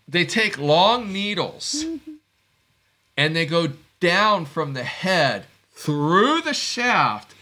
they 0.08 0.24
take 0.24 0.58
long 0.58 1.12
needles 1.12 1.84
mm-hmm. 1.84 2.12
and 3.16 3.34
they 3.34 3.46
go 3.46 3.68
down 4.00 4.46
from 4.46 4.74
the 4.74 4.84
head 4.84 5.46
through 5.72 6.40
the 6.42 6.54
shaft 6.54 7.34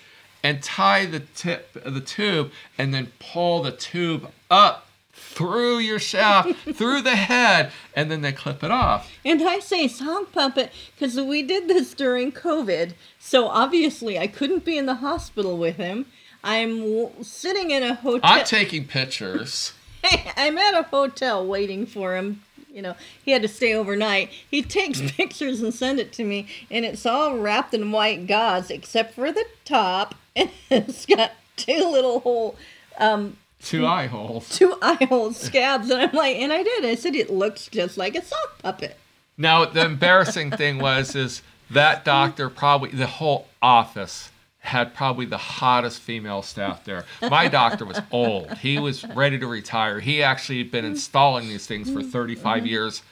and 0.44 0.62
tie 0.62 1.06
the 1.06 1.20
tip 1.20 1.74
of 1.84 1.94
the 1.94 2.00
tube 2.00 2.52
and 2.78 2.94
then 2.94 3.10
pull 3.18 3.62
the 3.62 3.72
tube 3.72 4.30
up 4.50 4.86
through 5.12 5.78
your 5.78 5.98
shaft, 5.98 6.54
through 6.74 7.00
the 7.00 7.16
head, 7.16 7.72
and 7.96 8.10
then 8.10 8.20
they 8.20 8.30
clip 8.30 8.62
it 8.62 8.70
off. 8.70 9.10
And 9.24 9.42
I 9.42 9.58
say 9.58 9.88
sock 9.88 10.30
puppet 10.32 10.70
because 10.94 11.16
we 11.16 11.42
did 11.42 11.66
this 11.66 11.94
during 11.94 12.30
COVID. 12.30 12.92
So 13.18 13.48
obviously 13.48 14.18
I 14.18 14.26
couldn't 14.26 14.64
be 14.64 14.76
in 14.76 14.86
the 14.86 14.96
hospital 14.96 15.56
with 15.56 15.76
him. 15.76 16.06
I'm 16.44 16.78
w- 16.80 17.10
sitting 17.22 17.70
in 17.70 17.82
a 17.82 17.94
hotel. 17.94 18.20
I'm 18.22 18.44
taking 18.44 18.86
pictures. 18.86 19.72
I'm 20.36 20.58
at 20.58 20.74
a 20.74 20.82
hotel 20.82 21.44
waiting 21.46 21.86
for 21.86 22.16
him. 22.16 22.42
You 22.70 22.82
know, 22.82 22.96
he 23.24 23.30
had 23.30 23.42
to 23.42 23.48
stay 23.48 23.74
overnight. 23.74 24.30
He 24.50 24.60
takes 24.60 25.00
pictures 25.12 25.62
and 25.62 25.72
send 25.72 26.00
it 26.00 26.12
to 26.14 26.24
me, 26.24 26.48
and 26.70 26.84
it's 26.84 27.06
all 27.06 27.38
wrapped 27.38 27.72
in 27.72 27.92
white 27.92 28.26
gauze 28.26 28.70
except 28.70 29.14
for 29.14 29.32
the 29.32 29.46
top, 29.64 30.16
and 30.36 30.50
it's 30.70 31.06
got 31.06 31.32
two 31.56 31.88
little 31.90 32.20
hole, 32.20 32.56
um, 32.98 33.36
Two 33.62 33.86
eye 33.86 34.06
holes. 34.06 34.48
two 34.50 34.76
eye 34.82 35.06
hole 35.08 35.32
scabs. 35.32 35.88
And 35.90 36.02
I'm 36.02 36.12
like, 36.12 36.36
and 36.36 36.52
I 36.52 36.62
did. 36.62 36.84
I 36.84 36.94
said 36.96 37.14
it 37.14 37.30
looks 37.30 37.66
just 37.68 37.96
like 37.96 38.14
a 38.14 38.22
sock 38.22 38.58
puppet. 38.62 38.98
Now 39.38 39.64
the 39.64 39.84
embarrassing 39.84 40.50
thing 40.50 40.78
was 40.78 41.16
is 41.16 41.42
that 41.70 42.04
doctor 42.04 42.50
probably 42.50 42.90
the 42.90 43.06
whole 43.06 43.48
office 43.62 44.30
had 44.58 44.94
probably 44.94 45.26
the 45.26 45.36
hottest 45.38 46.00
female 46.00 46.40
staff 46.42 46.84
there. 46.84 47.04
My 47.22 47.48
doctor 47.48 47.84
was 47.84 48.00
old. 48.10 48.50
He 48.58 48.78
was 48.78 49.04
ready 49.08 49.38
to 49.38 49.46
retire. 49.46 50.00
He 50.00 50.22
actually 50.22 50.58
had 50.58 50.70
been 50.70 50.84
installing 50.84 51.48
these 51.48 51.66
things 51.66 51.90
for 51.90 52.02
35 52.02 52.66
years, 52.66 53.02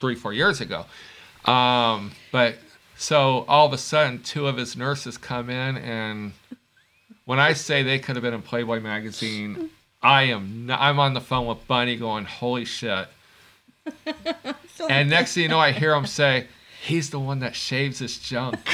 three, 0.00 0.14
four 0.14 0.32
years 0.34 0.60
ago. 0.60 0.84
Um, 1.50 2.12
but 2.32 2.56
so 2.96 3.44
all 3.48 3.66
of 3.66 3.72
a 3.72 3.78
sudden, 3.78 4.22
two 4.22 4.46
of 4.46 4.58
his 4.58 4.76
nurses 4.76 5.16
come 5.16 5.48
in, 5.48 5.78
and 5.78 6.32
when 7.30 7.38
I 7.38 7.52
say 7.52 7.84
they 7.84 8.00
could 8.00 8.16
have 8.16 8.24
been 8.24 8.34
in 8.34 8.42
Playboy 8.42 8.80
magazine, 8.80 9.70
I 10.02 10.24
am. 10.24 10.66
Not, 10.66 10.80
I'm 10.80 10.98
on 10.98 11.14
the 11.14 11.20
phone 11.20 11.46
with 11.46 11.64
Bunny, 11.68 11.94
going, 11.94 12.24
"Holy 12.24 12.64
shit!" 12.64 13.06
And 14.88 15.08
next 15.08 15.34
thing 15.34 15.44
you 15.44 15.48
know, 15.48 15.60
I 15.60 15.70
hear 15.70 15.94
him 15.94 16.06
say, 16.20 16.48
"He's 16.82 17.10
the 17.10 17.20
one 17.20 17.38
that 17.38 17.54
shaves 17.54 18.00
his 18.00 18.18
junk." 18.18 18.58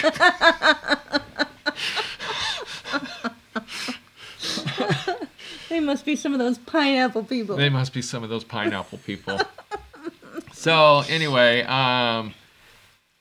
they 5.68 5.80
must 5.80 6.06
be 6.06 6.16
some 6.16 6.32
of 6.32 6.38
those 6.38 6.56
pineapple 6.56 7.24
people. 7.24 7.56
they 7.56 7.68
must 7.68 7.92
be 7.92 8.00
some 8.00 8.24
of 8.24 8.30
those 8.30 8.44
pineapple 8.44 9.00
people. 9.04 9.38
so 10.54 11.02
anyway, 11.10 11.62
um, 11.64 12.32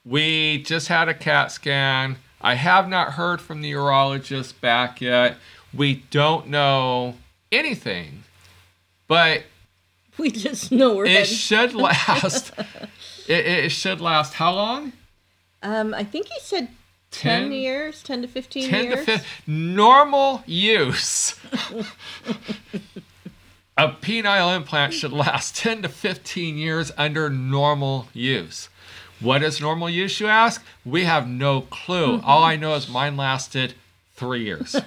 we 0.06 0.64
just 0.64 0.88
had 0.88 1.10
a 1.10 1.14
CAT 1.14 1.52
scan. 1.52 2.16
I 2.42 2.56
have 2.56 2.88
not 2.88 3.14
heard 3.14 3.42
from 3.42 3.62
the 3.62 3.72
urologist 3.72 4.60
back 4.62 5.02
yet. 5.02 5.38
We 5.74 6.04
don't 6.12 6.48
know 6.48 7.16
anything, 7.52 8.24
but 9.08 9.44
we 10.18 10.32
just 10.32 10.72
know 10.72 10.96
we're 10.96 11.06
it 11.06 11.28
should 11.28 11.74
last. 11.76 12.52
it, 13.28 13.46
it 13.46 13.70
should 13.70 14.02
last 14.02 14.34
how 14.36 14.54
long? 14.54 14.94
Um, 15.64 15.94
I 15.94 16.04
think 16.04 16.28
he 16.28 16.40
said 16.42 16.68
10, 17.12 17.44
10 17.44 17.52
years, 17.54 18.04
10 18.04 18.22
to 18.24 18.28
15 18.28 18.70
10 18.70 18.84
years. 18.84 19.06
to 19.06 19.20
15 19.20 19.76
normal 19.76 20.44
use 20.46 21.40
a 23.78 23.90
penile 23.90 24.56
implant 24.56 24.94
should 24.94 25.14
last 25.14 25.56
10 25.56 25.82
to 25.84 25.90
15 25.90 26.58
years 26.58 26.92
under 26.98 27.30
normal 27.30 28.08
use 28.14 28.70
what 29.20 29.42
is 29.44 29.60
normal 29.62 29.90
use 29.90 30.20
you 30.20 30.28
ask 30.28 30.64
we 30.86 31.04
have 31.06 31.28
no 31.28 31.62
clue 31.62 32.18
mm-hmm. 32.18 32.26
all 32.26 32.44
i 32.44 32.56
know 32.56 32.76
is 32.76 32.88
mine 32.90 33.16
lasted 33.18 33.74
three 34.16 34.44
years 34.44 34.76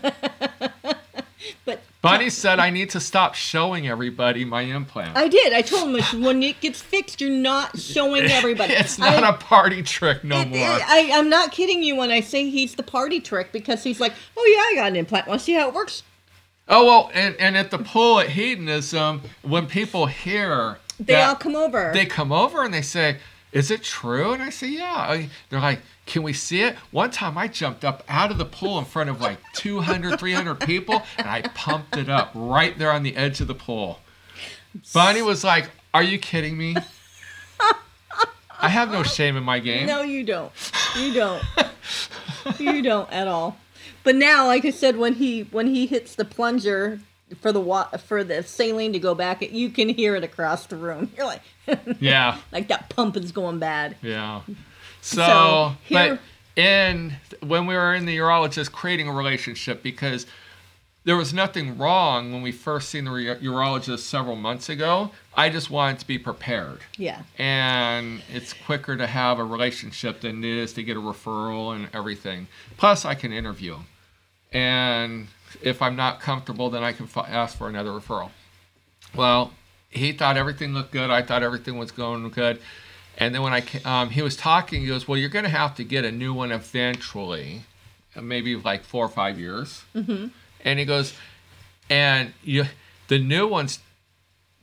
But 1.64 1.80
bunny 2.02 2.30
said 2.30 2.58
i 2.58 2.68
need 2.70 2.90
to 2.90 3.00
stop 3.00 3.34
showing 3.34 3.88
everybody 3.88 4.44
my 4.44 4.62
implant 4.62 5.16
I 5.16 5.28
did. 5.28 5.52
I 5.52 5.62
told 5.62 5.96
him 5.98 6.22
when 6.22 6.42
it 6.42 6.60
gets 6.60 6.80
fixed, 6.80 7.20
you're 7.20 7.30
not 7.30 7.78
showing 7.78 8.24
everybody. 8.30 8.72
it's 8.74 8.98
not 8.98 9.22
I, 9.22 9.28
a 9.28 9.32
party 9.32 9.82
trick 9.82 10.24
no 10.24 10.40
it- 10.40 10.48
more 10.48 10.58
I, 10.68 11.10
I'm 11.14 11.28
not 11.28 11.52
kidding 11.52 11.82
you 11.82 11.96
when 11.96 12.10
I 12.10 12.20
say 12.20 12.50
he's 12.50 12.74
the 12.74 12.82
party 12.82 13.20
trick 13.20 13.52
because 13.52 13.82
he's 13.84 14.00
like, 14.00 14.12
oh 14.36 14.44
yeah, 14.74 14.80
I 14.80 14.82
got 14.82 14.88
an 14.90 14.96
implant. 14.96 15.26
Want 15.26 15.40
to 15.40 15.44
see 15.44 15.54
how 15.54 15.68
it 15.68 15.74
works? 15.74 16.02
oh 16.68 16.84
well 16.84 17.10
and, 17.14 17.34
and 17.36 17.56
at 17.56 17.70
the 17.70 17.78
pool 17.78 18.20
at 18.20 18.28
hedonism 18.30 19.22
when 19.42 19.66
people 19.66 20.06
hear 20.06 20.78
They 20.98 21.14
that- 21.14 21.28
all 21.28 21.34
come 21.36 21.56
over. 21.56 21.90
they 21.94 22.04
come 22.06 22.32
over 22.32 22.64
and 22.64 22.74
they 22.74 22.82
say, 22.82 23.18
"Is 23.52 23.70
it 23.70 23.82
true?" 23.82 24.32
And 24.32 24.42
I 24.42 24.50
say, 24.50 24.68
"Yeah." 24.68 25.26
They're 25.48 25.60
like, 25.60 25.80
"Can 26.06 26.22
we 26.22 26.32
see 26.32 26.62
it?" 26.62 26.76
One 26.90 27.10
time 27.10 27.36
I 27.38 27.48
jumped 27.48 27.84
up 27.84 28.04
out 28.08 28.30
of 28.30 28.38
the 28.38 28.44
pool 28.44 28.78
in 28.78 28.84
front 28.84 29.10
of 29.10 29.20
like 29.20 29.38
200, 29.54 30.18
300 30.18 30.60
people 30.60 31.02
and 31.16 31.28
I 31.28 31.42
pumped 31.42 31.96
it 31.96 32.08
up 32.08 32.30
right 32.34 32.78
there 32.78 32.92
on 32.92 33.02
the 33.02 33.16
edge 33.16 33.40
of 33.40 33.46
the 33.48 33.54
pool. 33.54 34.00
Bunny 34.92 35.22
was 35.22 35.44
like, 35.44 35.70
"Are 35.94 36.02
you 36.02 36.18
kidding 36.18 36.56
me?" 36.56 36.76
I 38.60 38.68
have 38.68 38.90
no 38.90 39.02
shame 39.02 39.36
in 39.36 39.44
my 39.44 39.60
game. 39.60 39.86
no, 39.86 40.02
you 40.02 40.24
don't. 40.24 40.52
You 40.96 41.14
don't. 41.14 41.42
you 42.58 42.82
don't 42.82 43.10
at 43.12 43.28
all. 43.28 43.56
But 44.02 44.16
now, 44.16 44.46
like 44.46 44.64
I 44.64 44.70
said, 44.70 44.96
when 44.96 45.14
he 45.14 45.42
when 45.42 45.66
he 45.68 45.86
hits 45.86 46.14
the 46.14 46.24
plunger 46.24 47.00
for 47.40 47.52
the 47.52 47.60
wa- 47.60 47.88
for 47.98 48.24
the 48.24 48.42
saline 48.42 48.92
to 48.92 48.98
go 48.98 49.14
back, 49.14 49.42
you 49.42 49.70
can 49.70 49.88
hear 49.88 50.14
it 50.16 50.24
across 50.24 50.66
the 50.66 50.76
room. 50.76 51.10
You're 51.16 51.26
like, 51.26 51.42
Yeah, 52.00 52.38
like 52.52 52.68
that 52.68 52.88
pump 52.90 53.16
is 53.16 53.32
going 53.32 53.58
bad. 53.58 53.96
yeah. 54.02 54.40
So, 55.00 55.22
So, 55.26 55.72
here- 55.84 56.18
but 56.56 56.60
in 56.62 57.14
when 57.46 57.66
we 57.66 57.74
were 57.76 57.94
in 57.94 58.04
the 58.06 58.16
urologist 58.16 58.72
creating 58.72 59.06
a 59.08 59.12
relationship 59.12 59.82
because 59.82 60.26
there 61.04 61.16
was 61.16 61.32
nothing 61.32 61.78
wrong 61.78 62.32
when 62.32 62.42
we 62.42 62.50
first 62.52 62.90
seen 62.90 63.04
the 63.04 63.10
re- 63.12 63.24
urologist 63.36 64.00
several 64.00 64.34
months 64.36 64.68
ago. 64.68 65.10
I 65.34 65.48
just 65.48 65.70
wanted 65.70 66.00
to 66.00 66.06
be 66.06 66.18
prepared. 66.18 66.80
Yeah. 66.98 67.22
And 67.38 68.20
it's 68.34 68.52
quicker 68.52 68.96
to 68.96 69.06
have 69.06 69.38
a 69.38 69.44
relationship 69.44 70.20
than 70.20 70.42
it 70.44 70.50
is 70.50 70.72
to 70.74 70.82
get 70.82 70.96
a 70.96 71.00
referral 71.00 71.74
and 71.74 71.88
everything. 71.94 72.48
Plus, 72.76 73.04
I 73.06 73.14
can 73.14 73.32
interview. 73.32 73.76
And 74.52 75.28
if 75.62 75.82
I'm 75.82 75.96
not 75.96 76.20
comfortable, 76.20 76.70
then 76.70 76.82
I 76.82 76.92
can 76.92 77.06
f- 77.06 77.28
ask 77.28 77.56
for 77.56 77.68
another 77.68 77.90
referral. 77.90 78.30
Well, 79.14 79.52
he 79.88 80.12
thought 80.12 80.36
everything 80.36 80.74
looked 80.74 80.92
good. 80.92 81.10
I 81.10 81.22
thought 81.22 81.42
everything 81.42 81.78
was 81.78 81.90
going 81.90 82.28
good. 82.30 82.60
And 83.16 83.34
then 83.34 83.42
when 83.42 83.52
I 83.52 83.64
um, 83.84 84.10
he 84.10 84.22
was 84.22 84.36
talking, 84.36 84.82
he 84.82 84.86
goes, 84.86 85.08
"Well, 85.08 85.18
you're 85.18 85.28
going 85.28 85.44
to 85.44 85.50
have 85.50 85.74
to 85.76 85.84
get 85.84 86.04
a 86.04 86.12
new 86.12 86.32
one 86.32 86.52
eventually, 86.52 87.62
uh, 88.14 88.20
maybe 88.20 88.54
like 88.54 88.84
four 88.84 89.04
or 89.04 89.08
five 89.08 89.38
years." 89.40 89.82
Mm-hmm. 89.94 90.28
And 90.64 90.78
he 90.78 90.84
goes, 90.84 91.14
"And 91.90 92.32
you, 92.44 92.66
the 93.08 93.18
new 93.18 93.48
ones, 93.48 93.80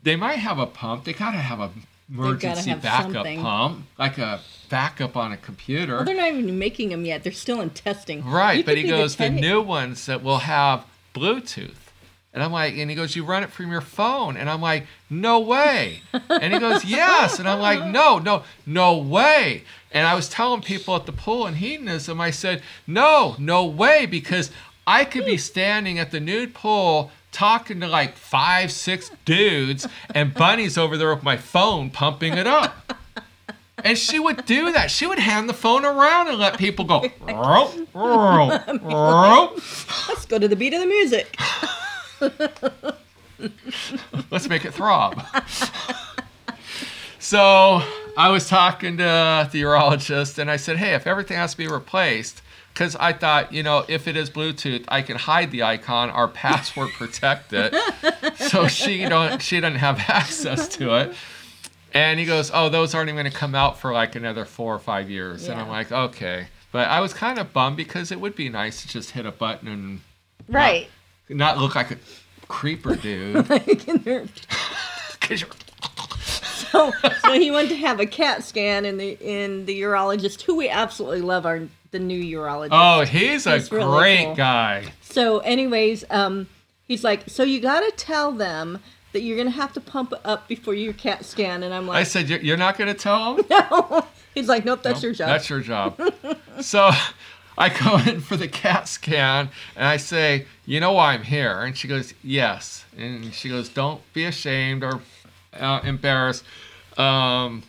they 0.04 0.16
might 0.16 0.40
have 0.40 0.58
a 0.58 0.66
pump. 0.66 1.04
They 1.04 1.14
got 1.14 1.32
to 1.32 1.38
have 1.38 1.60
a 1.60 1.72
emergency 2.10 2.74
backup 2.76 3.14
something. 3.14 3.42
pump, 3.42 3.86
like 3.98 4.18
a 4.18 4.40
backup 4.70 5.16
on 5.18 5.32
a 5.32 5.38
computer." 5.38 5.96
Well, 5.96 6.06
they're 6.06 6.16
not 6.16 6.30
even 6.32 6.58
making 6.60 6.90
them 6.90 7.06
yet. 7.06 7.24
They're 7.24 7.32
still 7.34 7.62
in 7.62 7.72
testing. 7.72 8.24
Right, 8.26 8.60
You 8.60 8.64
but 8.64 8.78
he 8.78 8.84
goes, 8.84 9.16
the 9.16 9.26
ten- 9.26 9.36
new 9.36 9.62
ones 9.62 10.06
that 10.06 10.24
will 10.24 10.40
have 10.40 10.86
Bluetooth. 11.14 11.76
And 12.34 12.44
I'm 12.44 12.52
like, 12.52 12.76
and 12.76 12.90
he 12.90 12.98
goes, 12.98 13.16
you 13.16 13.24
run 13.24 13.44
it 13.44 13.50
from 13.50 13.72
your 13.72 13.80
phone. 13.80 14.36
And 14.36 14.50
I'm 14.50 14.60
like, 14.62 14.88
no 15.10 15.40
way. 15.40 16.02
And 16.30 16.54
he 16.54 16.60
goes, 16.60 16.84
yes. 16.84 17.40
And 17.40 17.48
I'm 17.48 17.62
like, 17.62 17.86
no, 17.86 18.20
no, 18.20 18.44
no 18.66 18.98
way. 18.98 19.64
And 19.94 20.06
I 20.06 20.16
was 20.16 20.28
telling 20.28 20.60
people 20.62 20.98
at 20.98 21.06
the 21.06 21.14
pool 21.14 21.48
in 21.48 21.54
hedonism, 21.54 22.20
I 22.20 22.32
said, 22.32 22.62
no, 22.86 23.38
no 23.40 23.66
way, 23.66 24.06
because 24.06 24.52
I 24.86 25.06
could 25.06 25.26
be 25.26 25.38
standing 25.38 25.98
at 25.98 26.12
the 26.12 26.20
nude 26.20 26.54
pool 26.54 27.10
talking 27.36 27.82
to 27.82 27.88
like 27.88 28.16
five, 28.16 28.72
six 28.72 29.12
dudes, 29.26 29.88
and 30.14 30.34
Bunny's 30.34 30.78
over 30.78 30.98
there 30.98 31.14
with 31.14 31.24
my 31.24 31.38
phone 31.38 31.90
pumping 31.90 32.34
it 32.34 32.48
up. 32.48 32.94
And 33.84 33.98
she 33.98 34.18
would 34.18 34.46
do 34.46 34.72
that. 34.72 34.90
She 34.90 35.06
would 35.06 35.20
hand 35.20 35.48
the 35.50 35.54
phone 35.54 35.86
around 35.86 36.30
and 36.30 36.38
let 36.40 36.58
people 36.58 36.86
go. 36.86 37.04
"Row, 37.22 37.72
row, 37.94 38.60
row." 38.82 39.54
Let's 40.08 40.26
go 40.26 40.40
to 40.40 40.48
the 40.48 40.56
beat 40.56 40.74
of 40.74 40.80
the 40.80 40.88
music. 40.88 41.38
Let's 44.32 44.48
make 44.48 44.66
it 44.66 44.74
throb. 44.74 45.22
so 47.20 47.84
I 48.18 48.30
was 48.30 48.48
talking 48.48 48.98
to 48.98 49.50
the 49.52 49.62
urologist 49.62 50.38
and 50.38 50.50
I 50.50 50.56
said, 50.56 50.78
hey, 50.78 50.94
if 50.94 51.06
everything 51.06 51.38
has 51.38 51.52
to 51.52 51.58
be 51.58 51.68
replaced, 51.68 52.42
because 52.76 52.96
I 52.98 53.14
thought, 53.14 53.54
you 53.54 53.64
know, 53.64 53.86
if 53.88 54.06
it 54.06 54.18
is 54.18 54.30
Bluetooth, 54.30 54.84
I 54.90 55.02
can 55.02 55.16
hide 55.16 55.50
the 55.52 55.64
icon 55.64 56.12
or 56.12 56.28
password 56.28 56.90
protect 56.98 57.54
it, 57.54 57.74
so 58.36 58.68
she 58.68 59.06
don't 59.06 59.42
she 59.42 59.60
doesn't 59.62 59.80
have 59.80 59.98
access 60.10 60.68
to 60.78 60.94
it. 60.96 61.16
And 61.94 62.20
he 62.20 62.26
goes, 62.26 62.52
oh, 62.54 62.68
those 62.68 62.94
aren't 62.94 63.08
even 63.08 63.24
going 63.24 63.32
to 63.32 63.38
come 63.38 63.56
out 63.56 63.80
for 63.80 63.94
like 63.94 64.16
another 64.16 64.44
four 64.44 64.76
or 64.76 64.80
five 64.80 65.10
years. 65.10 65.48
And 65.48 65.58
I'm 65.58 65.70
like, 65.70 65.94
okay. 65.94 66.48
But 66.74 66.90
I 66.90 67.00
was 67.00 67.14
kind 67.14 67.40
of 67.40 67.54
bummed 67.54 67.78
because 67.78 68.12
it 68.12 68.20
would 68.20 68.36
be 68.36 68.50
nice 68.50 68.82
to 68.82 68.90
just 68.90 69.12
hit 69.12 69.26
a 69.26 69.32
button 69.32 69.70
and 69.70 70.02
Right. 70.50 70.90
not 71.30 71.58
look 71.58 71.74
like 71.76 71.92
a 71.92 71.98
creeper 72.50 72.96
dude. 73.08 73.48
so, 73.48 73.60
'Cause 75.22 75.42
you're- 75.42 75.54
so 76.72 76.92
he 77.32 77.50
went 77.52 77.70
to 77.70 77.78
have 77.78 78.02
a 78.02 78.06
CAT 78.06 78.44
scan, 78.44 78.84
and 78.84 79.00
the 79.00 79.18
in 79.22 79.66
the 79.66 79.82
urologist, 79.82 80.42
who 80.42 80.56
we 80.56 80.68
absolutely 80.68 81.22
love, 81.22 81.46
our 81.46 81.62
the 81.96 82.00
new 82.00 82.38
urologist. 82.38 82.70
Oh, 82.72 83.06
he's 83.06 83.48
a 83.48 83.60
really 83.72 83.98
great 84.00 84.26
cool. 84.26 84.36
guy. 84.36 84.92
So, 85.02 85.40
anyways, 85.40 86.04
um, 86.10 86.48
he's 86.90 87.06
like, 87.06 87.24
so 87.30 87.44
you 87.44 87.62
got 87.62 87.80
to 87.80 87.92
tell 87.96 88.34
them 88.34 88.80
that 89.14 89.22
you're 89.22 89.38
gonna 89.38 89.50
have 89.52 89.72
to 89.74 89.80
pump 89.80 90.14
up 90.26 90.46
before 90.50 90.74
your 90.74 90.92
CAT 90.92 91.24
scan, 91.24 91.64
and 91.64 91.74
I'm 91.74 91.88
like, 91.88 91.98
I 91.98 92.04
said, 92.04 92.28
"You're- 92.28 92.44
"You're 92.46 92.58
not 92.58 92.78
going 92.78 92.94
to 92.94 93.00
tell 93.00 93.38
him." 93.38 93.46
no. 93.50 94.06
He's 94.34 94.50
like, 94.50 94.66
nope, 94.66 94.84
that's 94.84 94.98
Nope, 94.98 95.04
your 95.04 95.14
job. 95.14 95.28
That's 95.30 95.50
your 95.50 95.62
job. 95.62 96.02
so 96.60 96.92
I 97.58 97.70
go 97.70 97.98
in 98.12 98.20
for 98.20 98.36
the 98.36 98.50
CAT 98.50 98.90
scan 98.90 99.50
and 99.78 99.88
I 99.88 99.96
say, 99.96 100.46
"You 100.66 100.82
know 100.82 100.92
why 100.92 101.14
I'm 101.14 101.24
here?" 101.24 101.62
And 101.62 101.78
she 101.78 101.88
goes, 101.88 102.14
"Yes." 102.22 102.84
And 102.98 103.34
she 103.34 103.48
goes, 103.48 103.70
"Don't 103.70 104.02
be 104.14 104.26
ashamed 104.26 104.84
or 104.84 105.00
uh, 105.58 105.80
embarrassed. 105.86 106.44
Um, 106.98 107.64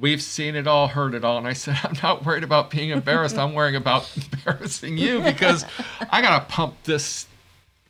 we've 0.00 0.22
seen 0.22 0.54
it 0.56 0.66
all, 0.66 0.88
heard 0.88 1.14
it 1.14 1.24
all." 1.24 1.38
And 1.38 1.46
I 1.46 1.52
said, 1.52 1.78
"I'm 1.82 1.96
not 2.02 2.24
worried 2.24 2.44
about 2.44 2.70
being 2.70 2.90
embarrassed. 2.90 3.36
I'm 3.36 3.54
worrying 3.54 3.76
about 3.76 4.10
embarrassing 4.32 4.98
you 4.98 5.20
because 5.20 5.64
I 6.10 6.22
gotta 6.22 6.44
pump 6.44 6.82
this 6.84 7.26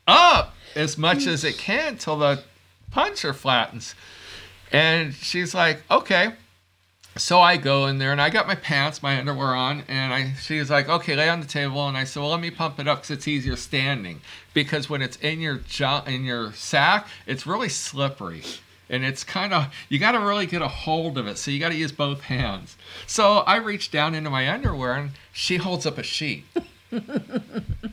up 0.06 0.54
as 0.74 0.96
much 0.98 1.26
as 1.26 1.44
it 1.44 1.58
can 1.58 1.96
till 1.98 2.18
the 2.18 2.42
puncher 2.90 3.32
flattens." 3.32 3.94
And 4.72 5.14
she's 5.14 5.54
like, 5.54 5.82
"Okay." 5.90 6.32
So 7.16 7.40
I 7.40 7.56
go 7.56 7.86
in 7.86 7.96
there 7.96 8.12
and 8.12 8.20
I 8.20 8.28
got 8.28 8.46
my 8.46 8.54
pants, 8.54 9.02
my 9.02 9.18
underwear 9.18 9.54
on, 9.54 9.84
and 9.88 10.12
I 10.12 10.34
she's 10.34 10.70
like, 10.70 10.86
okay, 10.88 11.16
lay 11.16 11.30
on 11.30 11.40
the 11.40 11.46
table, 11.46 11.88
and 11.88 11.96
I 11.96 12.04
said, 12.04 12.20
well, 12.20 12.30
let 12.30 12.40
me 12.40 12.50
pump 12.50 12.78
it 12.78 12.86
up 12.86 12.98
because 12.98 13.10
it's 13.10 13.26
easier 13.26 13.56
standing 13.56 14.20
because 14.52 14.90
when 14.90 15.00
it's 15.00 15.16
in 15.18 15.40
your 15.40 15.56
jo- 15.56 16.02
in 16.06 16.24
your 16.24 16.52
sack, 16.52 17.08
it's 17.26 17.46
really 17.46 17.70
slippery. 17.70 18.42
And 18.88 19.04
it's 19.04 19.24
kind 19.24 19.52
of 19.52 19.74
you 19.88 19.98
got 19.98 20.12
to 20.12 20.20
really 20.20 20.46
get 20.46 20.62
a 20.62 20.68
hold 20.68 21.18
of 21.18 21.26
it, 21.26 21.38
so 21.38 21.50
you 21.50 21.58
got 21.58 21.70
to 21.70 21.76
use 21.76 21.90
both 21.92 22.20
hands. 22.22 22.76
So 23.06 23.38
I 23.38 23.56
reach 23.56 23.90
down 23.90 24.14
into 24.14 24.30
my 24.30 24.48
underwear 24.48 24.94
and 24.94 25.10
she 25.32 25.56
holds 25.56 25.86
up 25.86 25.98
a 25.98 26.02
sheet, 26.04 26.44
and 26.92 27.02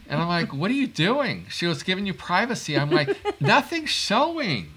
I'm 0.09 0.27
like, 0.27 0.53
"What 0.53 0.69
are 0.69 0.75
you 0.75 0.85
doing?" 0.87 1.47
She 1.49 1.65
was 1.65 1.81
giving 1.83 2.05
you 2.05 2.13
privacy. 2.13 2.77
I'm 2.77 2.91
like, 2.91 3.17
"Nothing's 3.41 3.89
showing." 3.89 4.69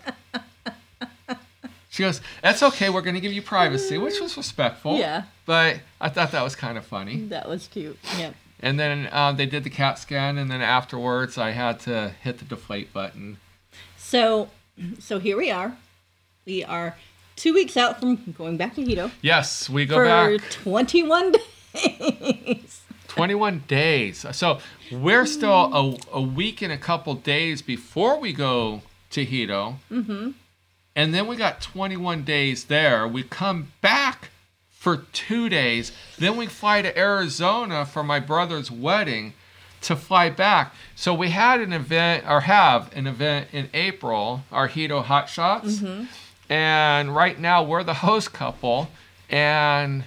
She 1.91 2.03
goes, 2.03 2.21
"That's 2.43 2.63
okay. 2.63 2.91
We're 2.91 3.03
going 3.03 3.15
to 3.15 3.21
give 3.21 3.33
you 3.33 3.43
privacy," 3.43 3.97
which 3.99 4.21
was 4.21 4.37
respectful. 4.37 4.99
Yeah. 4.99 5.25
But 5.47 5.81
I 6.01 6.09
thought 6.09 6.33
that 6.33 6.43
was 6.43 6.57
kind 6.57 6.77
of 6.77 6.85
funny. 6.85 7.21
that 7.27 7.49
was 7.49 7.69
cute. 7.69 7.99
Yeah. 8.19 8.33
And 8.61 8.81
then 8.81 9.09
uh, 9.13 9.33
they 9.33 9.47
did 9.47 9.65
the 9.65 9.71
CAT 9.71 9.99
scan, 9.99 10.39
and 10.39 10.51
then 10.51 10.61
afterwards, 10.63 11.37
I 11.39 11.51
had 11.51 11.79
to 11.81 12.13
hit 12.23 12.39
the 12.39 12.45
deflate 12.47 12.93
button. 12.93 13.37
So, 13.99 14.49
so 14.99 15.19
here 15.19 15.37
we 15.37 15.51
are. 15.51 15.77
We 16.47 16.63
are 16.63 16.97
two 17.35 17.53
weeks 17.55 17.77
out 17.77 17.99
from 17.99 18.33
going 18.39 18.57
back 18.57 18.77
to 18.77 18.85
Hedo 18.85 19.11
Yes, 19.21 19.69
we 19.69 19.85
go 19.85 19.97
back 20.05 20.31
for 20.31 20.39
back 20.39 20.51
21 20.51 21.35
days. 21.75 22.83
21 23.09 23.65
days. 23.67 24.25
So 24.31 24.61
we're 24.93 25.27
still 25.27 25.51
a, 25.75 25.97
a 26.13 26.23
week 26.23 26.63
and 26.63 26.73
a 26.73 26.79
couple 26.79 27.15
days 27.15 27.63
before 27.63 28.21
we 28.21 28.33
go 28.33 28.83
to 29.11 29.27
Hedo. 29.27 29.79
Mm-hmm. 29.91 30.31
And 30.95 31.13
then 31.13 31.27
we 31.27 31.35
got 31.35 31.61
21 31.61 32.23
days 32.23 32.67
there. 32.67 33.09
We 33.09 33.25
come 33.25 33.73
back 33.81 34.31
for 34.71 34.99
two 34.99 35.49
days. 35.49 35.91
Then 36.17 36.37
we 36.37 36.47
fly 36.47 36.81
to 36.81 36.97
Arizona 36.97 37.85
for 37.85 38.05
my 38.05 38.21
brother's 38.21 38.71
wedding 38.71 39.35
to 39.83 39.97
fly 39.97 40.31
back. 40.31 40.75
So 40.95 41.13
we 41.13 41.31
had 41.31 41.61
an 41.61 41.73
event, 41.73 42.25
or 42.29 42.43
have 42.43 42.97
an 42.97 43.09
event 43.09 43.49
in 43.53 43.69
April, 43.75 44.45
our 44.53 44.69
Hedo 44.69 45.03
Hot 45.03 45.29
Shots. 45.29 45.83
And 46.49 47.15
right 47.15 47.39
now 47.39 47.63
we're 47.63 47.85
the 47.85 47.95
host 47.95 48.33
couple. 48.33 48.89
And 49.29 50.05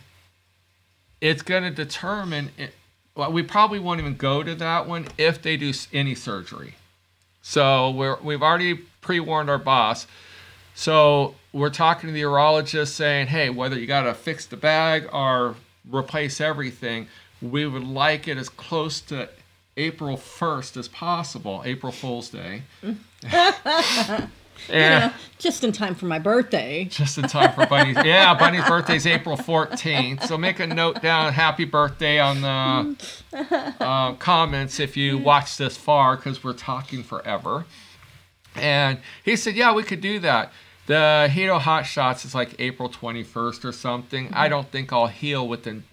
it's 1.22 1.42
going 1.42 1.64
to 1.64 1.72
determine 1.72 2.52
it, 2.58 2.74
well, 3.16 3.32
we 3.32 3.44
probably 3.44 3.80
won't 3.80 4.00
even 4.00 4.16
go 4.16 4.44
to 4.44 4.56
that 4.56 4.88
one 4.88 5.08
if 5.18 5.42
they 5.42 5.58
do 5.58 5.74
any 5.92 6.16
surgery 6.16 6.76
so 7.42 7.90
we're, 7.92 8.18
we've 8.22 8.44
already 8.44 8.76
pre-warned 9.02 9.50
our 9.50 9.58
boss 9.58 10.08
so 10.76 11.36
we're 11.52 11.70
talking 11.70 12.08
to 12.08 12.14
the 12.14 12.22
urologist 12.22 12.90
saying 12.90 13.28
hey 13.28 13.50
whether 13.50 13.78
you 13.78 13.88
got 13.88 14.04
to 14.04 14.14
fix 14.14 14.46
the 14.46 14.58
bag 14.58 15.08
or 15.12 15.56
replace 15.90 16.40
everything 16.40 17.08
we 17.42 17.66
would 17.66 17.84
like 17.84 18.28
it 18.28 18.38
as 18.38 18.50
close 18.50 19.02
to 19.02 19.28
april 19.78 20.18
1st 20.18 20.78
as 20.78 20.88
possible 20.88 21.62
april 21.66 21.92
fool's 21.92 22.30
day 22.30 22.62
You 24.68 24.76
know, 24.76 25.12
just 25.40 25.64
in 25.64 25.72
time 25.72 25.96
for 25.96 26.06
my 26.06 26.20
birthday. 26.20 26.86
just 26.86 27.18
in 27.18 27.28
time 27.28 27.54
for 27.54 27.66
Bunny's. 27.66 27.98
Yeah, 28.04 28.34
Bunny's 28.36 28.66
birthday's 28.66 29.08
April 29.08 29.38
14th. 29.38 30.28
So 30.28 30.38
make 30.38 30.60
a 30.60 30.68
note 30.68 31.02
down, 31.02 31.34
happy 31.34 31.66
birthday 31.66 32.20
on 32.20 32.42
the 32.42 33.76
uh, 33.80 34.14
comments 34.14 34.80
if 34.80 34.98
you 34.98 35.18
watch 35.18 35.58
this 35.58 35.78
far 35.78 36.18
because 36.18 36.44
we're 36.44 36.54
talking 36.54 37.04
forever. 37.04 37.66
And 38.56 39.00
he 39.24 39.36
said, 39.36 39.56
yeah, 39.56 39.74
we 39.74 39.84
could 39.84 40.02
do 40.02 40.20
that. 40.20 40.52
The 40.88 41.30
Hedo 41.32 41.60
Hot 41.60 41.86
Shots 41.86 42.26
is 42.26 42.34
like 42.36 42.56
April 42.60 42.90
21st 42.90 43.64
or 43.64 43.72
something. 43.72 44.30
I 44.34 44.50
don't 44.50 44.70
think 44.72 44.92
I'll 44.92 45.08
heal 45.08 45.48
within 45.48 45.84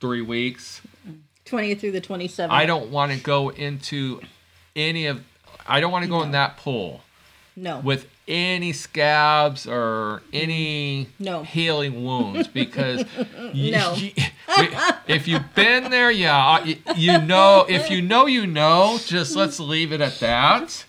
three 0.00 0.20
weeks. 0.20 0.82
20th 1.46 1.80
through 1.80 1.92
the 1.92 2.00
27th. 2.00 2.50
I 2.50 2.66
don't 2.66 2.90
want 2.90 3.12
to 3.12 3.18
go 3.18 3.48
into 3.48 4.20
any 4.76 5.06
of, 5.06 5.24
I 5.66 5.80
don't 5.80 5.90
want 5.90 6.04
to 6.04 6.10
go 6.10 6.22
in 6.22 6.32
that 6.32 6.56
pool 6.58 7.00
No. 7.54 7.80
with 7.80 8.06
any 8.28 8.72
scabs 8.72 9.66
or 9.66 10.22
any 10.32 11.08
No. 11.18 11.42
healing 11.42 12.04
wounds 12.04 12.48
because 12.48 13.04
you, 13.52 13.72
No. 13.72 13.94
you- 13.94 14.12
if 15.06 15.26
you've 15.28 15.54
been 15.54 15.90
there, 15.90 16.10
yeah, 16.10 16.62
you, 16.64 16.76
you 16.96 17.18
know. 17.18 17.64
If 17.68 17.90
you 17.90 18.00
know, 18.02 18.26
you 18.26 18.46
know. 18.46 18.98
Just 19.04 19.34
let's 19.36 19.58
leave 19.60 19.92
it 19.92 20.00
at 20.00 20.18
that. 20.20 20.84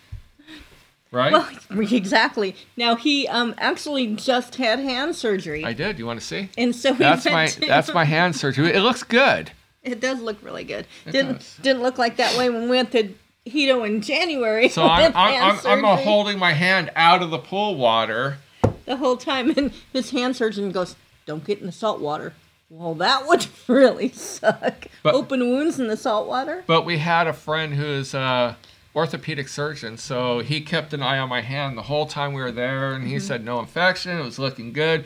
right? 1.11 1.31
Well, 1.31 1.47
exactly. 1.91 2.55
Now 2.77 2.95
he 2.95 3.27
um 3.27 3.55
actually 3.57 4.15
just 4.15 4.55
had 4.55 4.79
hand 4.79 5.15
surgery, 5.15 5.63
I 5.65 5.73
did. 5.73 5.99
You 5.99 6.05
want 6.05 6.19
to 6.19 6.25
see? 6.25 6.49
and 6.57 6.75
so 6.75 6.93
That's 6.93 7.25
my 7.25 7.47
to- 7.47 7.59
that's 7.67 7.93
my 7.93 8.03
hand 8.05 8.35
surgery. 8.35 8.73
It 8.73 8.81
looks 8.81 9.03
good. 9.03 9.51
It 9.83 9.99
does 9.99 10.21
look 10.21 10.37
really 10.41 10.63
good. 10.63 10.87
It 11.05 11.11
didn't 11.11 11.39
does. 11.39 11.57
didn't 11.61 11.81
look 11.81 11.97
like 11.97 12.15
that 12.17 12.37
way 12.37 12.49
when 12.49 12.63
we 12.63 12.69
went 12.69 12.91
to 12.93 13.09
Hedo 13.47 13.85
in 13.85 14.01
January. 14.01 14.69
So 14.69 14.83
I'm 14.83 15.11
I'm, 15.15 15.59
I'm, 15.65 15.85
I'm 15.85 15.97
holding 15.97 16.39
my 16.39 16.53
hand 16.53 16.91
out 16.95 17.21
of 17.21 17.29
the 17.29 17.39
pool 17.39 17.75
water. 17.75 18.37
the 18.85 18.97
whole 18.97 19.17
time, 19.17 19.51
and 19.57 19.73
his 19.91 20.11
hand 20.11 20.35
surgeon 20.35 20.71
goes, 20.71 20.95
"Don't 21.25 21.43
get 21.43 21.59
in 21.59 21.65
the 21.65 21.71
salt 21.71 21.99
water." 21.99 22.33
Well, 22.69 22.95
that 22.95 23.27
would 23.27 23.45
really 23.67 24.09
suck. 24.09 24.87
But- 25.03 25.13
Open 25.13 25.41
wounds 25.41 25.79
in 25.79 25.87
the 25.87 25.97
salt 25.97 26.27
water. 26.27 26.63
But 26.65 26.85
we 26.85 26.97
had 26.97 27.27
a 27.27 27.33
friend 27.33 27.73
who 27.73 27.85
is 27.85 28.13
a 28.13 28.57
orthopedic 28.95 29.47
surgeon, 29.47 29.97
so 29.97 30.39
he 30.39 30.61
kept 30.61 30.93
an 30.93 31.01
eye 31.01 31.17
on 31.17 31.27
my 31.27 31.41
hand 31.41 31.77
the 31.77 31.83
whole 31.83 32.05
time 32.05 32.33
we 32.33 32.41
were 32.41 32.51
there, 32.51 32.93
and 32.93 33.07
he 33.07 33.15
mm-hmm. 33.15 33.25
said 33.25 33.43
no 33.43 33.59
infection. 33.59 34.17
It 34.17 34.23
was 34.23 34.39
looking 34.39 34.71
good. 34.71 35.05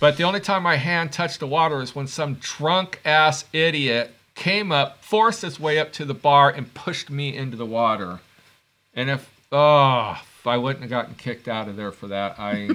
But 0.00 0.16
the 0.16 0.24
only 0.24 0.40
time 0.40 0.62
my 0.62 0.76
hand 0.76 1.12
touched 1.12 1.40
the 1.40 1.46
water 1.46 1.80
is 1.80 1.94
when 1.94 2.06
some 2.06 2.34
drunk 2.34 3.00
ass 3.04 3.44
idiot 3.52 4.14
came 4.34 4.72
up, 4.72 5.02
forced 5.02 5.42
his 5.42 5.58
way 5.60 5.78
up 5.78 5.92
to 5.94 6.04
the 6.04 6.14
bar, 6.14 6.50
and 6.50 6.72
pushed 6.74 7.10
me 7.10 7.36
into 7.36 7.56
the 7.56 7.66
water. 7.66 8.20
And 8.94 9.10
if 9.10 9.30
oh, 9.52 10.12
if 10.40 10.46
I 10.46 10.56
wouldn't 10.56 10.82
have 10.82 10.90
gotten 10.90 11.14
kicked 11.14 11.48
out 11.48 11.68
of 11.68 11.76
there 11.76 11.92
for 11.92 12.08
that, 12.08 12.38
I 12.38 12.70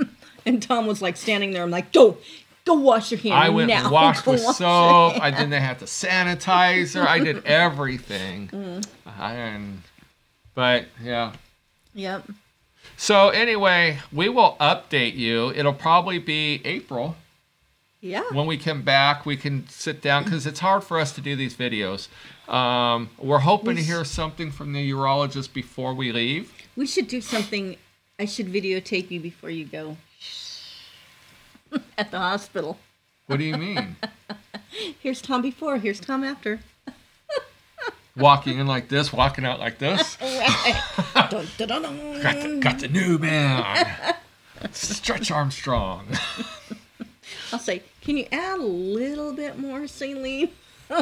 And 0.46 0.62
Tom 0.62 0.86
was 0.86 1.02
like 1.02 1.16
standing 1.16 1.52
there. 1.52 1.62
I'm 1.62 1.70
like, 1.70 1.92
"Go, 1.92 2.18
go 2.64 2.74
wash 2.74 3.10
your 3.10 3.20
hands 3.20 3.34
I 3.34 3.48
went 3.50 3.68
now." 3.68 3.90
washed 3.92 4.24
Go 4.24 4.32
with 4.32 4.44
wash 4.44 4.56
soap. 4.56 5.20
I 5.20 5.30
then 5.30 5.50
they 5.50 5.60
had 5.60 5.78
the 5.78 5.86
sanitizer. 5.86 7.06
I 7.06 7.18
did 7.18 7.44
everything. 7.44 8.50
Mm. 8.60 8.86
And 9.18 9.82
but 10.54 10.86
yeah. 11.02 11.32
Yep. 11.94 12.30
So 12.96 13.28
anyway, 13.28 13.98
we 14.12 14.28
will 14.28 14.56
update 14.60 15.14
you. 15.14 15.52
It'll 15.52 15.74
probably 15.74 16.18
be 16.18 16.62
April 16.64 17.16
Yeah. 18.00 18.22
when 18.32 18.46
we 18.46 18.56
come 18.56 18.82
back. 18.82 19.26
We 19.26 19.36
can 19.36 19.68
sit 19.68 20.00
down 20.00 20.24
because 20.24 20.46
it's 20.46 20.60
hard 20.60 20.84
for 20.84 20.98
us 20.98 21.12
to 21.12 21.20
do 21.20 21.36
these 21.36 21.54
videos. 21.54 22.08
Um, 22.52 23.10
we're 23.18 23.40
hoping 23.40 23.76
to 23.76 23.82
hear 23.82 24.04
something 24.04 24.50
from 24.50 24.72
the 24.72 24.90
urologist 24.90 25.52
before 25.52 25.94
we 25.94 26.10
leave. 26.10 26.52
We 26.76 26.86
should 26.86 27.08
do 27.08 27.20
something. 27.20 27.76
I 28.18 28.24
should 28.24 28.46
videotape 28.46 29.10
you 29.10 29.20
before 29.20 29.50
you 29.50 29.64
go. 29.66 29.96
At 31.98 32.10
the 32.10 32.18
hospital. 32.18 32.78
What 33.26 33.38
do 33.38 33.44
you 33.44 33.56
mean? 33.56 33.96
Here's 35.00 35.22
Tom 35.22 35.42
before. 35.42 35.78
Here's 35.78 36.00
Tom 36.00 36.24
after. 36.24 36.60
walking 38.16 38.58
in 38.58 38.66
like 38.66 38.88
this, 38.88 39.12
walking 39.12 39.44
out 39.44 39.60
like 39.60 39.78
this. 39.78 40.16
Dun, 40.16 41.46
dun, 41.58 41.68
dun. 41.68 42.22
Got 42.22 42.42
the, 42.42 42.58
got 42.60 42.78
the 42.80 42.88
new 42.88 43.18
man. 43.18 44.16
Stretch 44.72 45.30
Armstrong. 45.30 46.06
I'll 47.52 47.58
say, 47.58 47.82
can 48.00 48.16
you 48.16 48.26
add 48.32 48.58
a 48.58 48.62
little 48.62 49.32
bit 49.32 49.58
more 49.58 49.86
saline? 49.86 50.50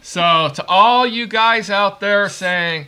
So 0.00 0.50
to 0.54 0.64
all 0.68 1.06
you 1.06 1.26
guys 1.26 1.68
out 1.68 2.00
there 2.00 2.30
saying, 2.30 2.86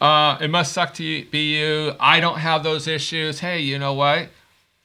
uh, 0.00 0.36
it 0.40 0.50
must 0.50 0.72
suck 0.72 0.94
to 0.94 1.24
be 1.26 1.56
you. 1.58 1.94
I 1.98 2.20
don't 2.20 2.38
have 2.38 2.62
those 2.62 2.86
issues. 2.86 3.40
Hey, 3.40 3.60
you 3.60 3.78
know 3.78 3.94
what? 3.94 4.28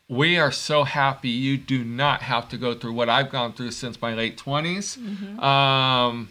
We 0.08 0.38
are 0.38 0.52
so 0.52 0.84
happy 0.84 1.30
you 1.30 1.58
do 1.58 1.84
not 1.84 2.22
have 2.22 2.48
to 2.50 2.58
go 2.58 2.74
through 2.74 2.94
what 2.94 3.10
I've 3.10 3.30
gone 3.30 3.54
through 3.54 3.72
since 3.72 4.02
my 4.02 4.14
late 4.14 4.38
20s. 4.38 4.98
Um, 5.42 6.30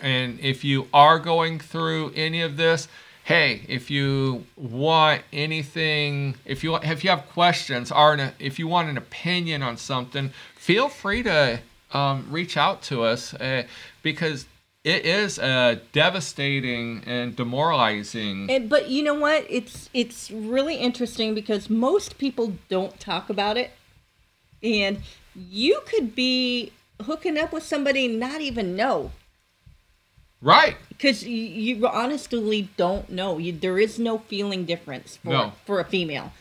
and 0.00 0.40
if 0.40 0.64
you 0.64 0.88
are 0.94 1.18
going 1.18 1.58
through 1.58 2.12
any 2.14 2.40
of 2.40 2.56
this, 2.56 2.88
hey, 3.26 3.62
if 3.66 3.90
you 3.90 4.46
want 4.56 5.20
anything, 5.32 6.36
if 6.44 6.62
you 6.62 6.76
if 6.76 7.02
you 7.02 7.10
have 7.10 7.26
questions 7.30 7.90
or 7.90 8.14
an, 8.14 8.32
if 8.38 8.56
you 8.56 8.68
want 8.68 8.88
an 8.88 8.96
opinion 8.96 9.64
on 9.64 9.76
something, 9.76 10.30
feel 10.54 10.88
free 10.88 11.24
to 11.24 11.58
um, 11.92 12.24
reach 12.30 12.56
out 12.56 12.82
to 12.82 13.02
us 13.02 13.34
uh, 13.34 13.64
because 14.02 14.46
it 14.84 15.04
is 15.04 15.40
uh, 15.40 15.76
devastating 15.90 17.02
and 17.04 17.34
demoralizing. 17.34 18.48
And, 18.48 18.68
but 18.70 18.88
you 18.88 19.02
know 19.02 19.14
what? 19.14 19.44
It's 19.50 19.90
it's 19.92 20.30
really 20.30 20.76
interesting 20.76 21.34
because 21.34 21.68
most 21.68 22.18
people 22.18 22.52
don't 22.68 22.98
talk 23.00 23.28
about 23.28 23.56
it, 23.56 23.72
and 24.62 25.02
you 25.34 25.82
could 25.84 26.14
be 26.14 26.72
hooking 27.02 27.36
up 27.36 27.52
with 27.52 27.64
somebody 27.64 28.06
not 28.06 28.40
even 28.40 28.76
know 28.76 29.10
right. 30.46 30.76
because 30.88 31.22
you, 31.24 31.36
you 31.36 31.86
honestly 31.86 32.68
don't 32.76 33.10
know. 33.10 33.38
You, 33.38 33.52
there 33.52 33.78
is 33.78 33.98
no 33.98 34.18
feeling 34.18 34.64
difference 34.64 35.18
for 35.18 35.30
No. 35.30 35.52
for 35.66 35.80
a 35.80 35.84
female. 35.84 36.32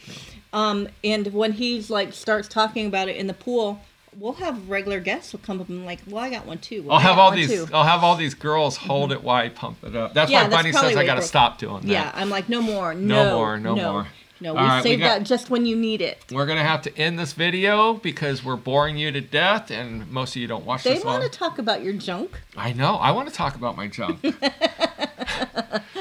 Um, 0.54 0.88
and 1.04 1.28
when 1.34 1.54
he's 1.54 1.90
like 1.90 2.14
starts 2.14 2.48
talking 2.48 2.86
about 2.88 3.10
it 3.10 3.18
in 3.18 3.28
the 3.28 3.34
pool, 3.34 3.82
we'll 4.18 4.34
have 4.34 4.70
regular 4.70 5.02
guests 5.02 5.34
will 5.34 5.42
come 5.42 5.60
up 5.60 5.68
and 5.68 5.86
like, 5.86 6.00
well, 6.08 6.24
I 6.24 6.30
got 6.30 6.46
one 6.46 6.60
too. 6.60 6.84
Well, 6.84 6.94
I'll 6.96 7.00
have 7.02 7.18
all 7.18 7.32
these. 7.32 7.50
too." 7.50 7.68
I'll 7.74 7.84
have 7.84 8.04
all 8.06 8.16
these 8.16 8.34
girls 8.34 8.78
hold 8.78 9.12
it 9.12 9.22
while 9.22 9.44
I 9.44 9.50
pump 9.50 9.84
it 9.84 9.96
up. 9.96 10.14
That's 10.14 10.32
Yeah, 10.32 10.44
why 10.44 10.50
that's 10.50 10.56
Bunny 10.64 10.72
says 10.72 10.96
I 10.96 11.06
got 11.06 11.16
to 11.16 11.22
stop 11.22 11.58
doing 11.58 11.82
that. 11.82 11.88
Yeah, 11.92 12.12
I'm 12.16 12.30
like, 12.30 12.48
no 12.48 12.62
more, 12.62 12.94
No 12.94 13.24
no, 13.26 13.36
more, 13.38 13.58
no 13.60 13.76
more. 13.76 14.08
No, 14.42 14.54
we 14.54 14.60
right, 14.60 14.84
got- 14.84 15.00
that 15.00 15.24
just 15.24 15.50
when 15.50 15.66
you 15.66 15.76
need 15.76 16.02
it. 16.02 16.18
We're 16.32 16.46
gonna 16.46 16.64
have 16.64 16.82
to 16.84 16.98
end 16.98 17.18
this 17.18 17.34
video 17.34 17.94
because 17.94 18.44
we're 18.44 18.58
boring 18.58 18.98
you 18.98 19.12
to 19.12 19.22
death, 19.22 19.72
and 19.72 20.10
most 20.12 20.36
of 20.36 20.42
you 20.42 20.48
don't 20.48 20.66
watch 20.66 20.84
They 20.84 20.94
this 20.96 21.04
They 21.04 21.08
want 21.08 21.22
long. 21.22 21.30
to 21.32 21.38
talk 21.38 21.58
about 21.58 21.84
your 21.84 21.94
junk. 21.94 22.32
I 22.58 22.74
know. 22.74 22.96
I 22.96 23.12
want 23.12 23.30
to 23.30 23.34
talk 23.34 23.56
about 23.56 23.78
my 23.78 23.88
junk. 23.88 24.20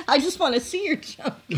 I 0.08 0.18
just 0.18 0.38
want 0.38 0.54
to 0.54 0.60
see 0.60 0.84
your 0.86 0.96
junk. 0.96 1.34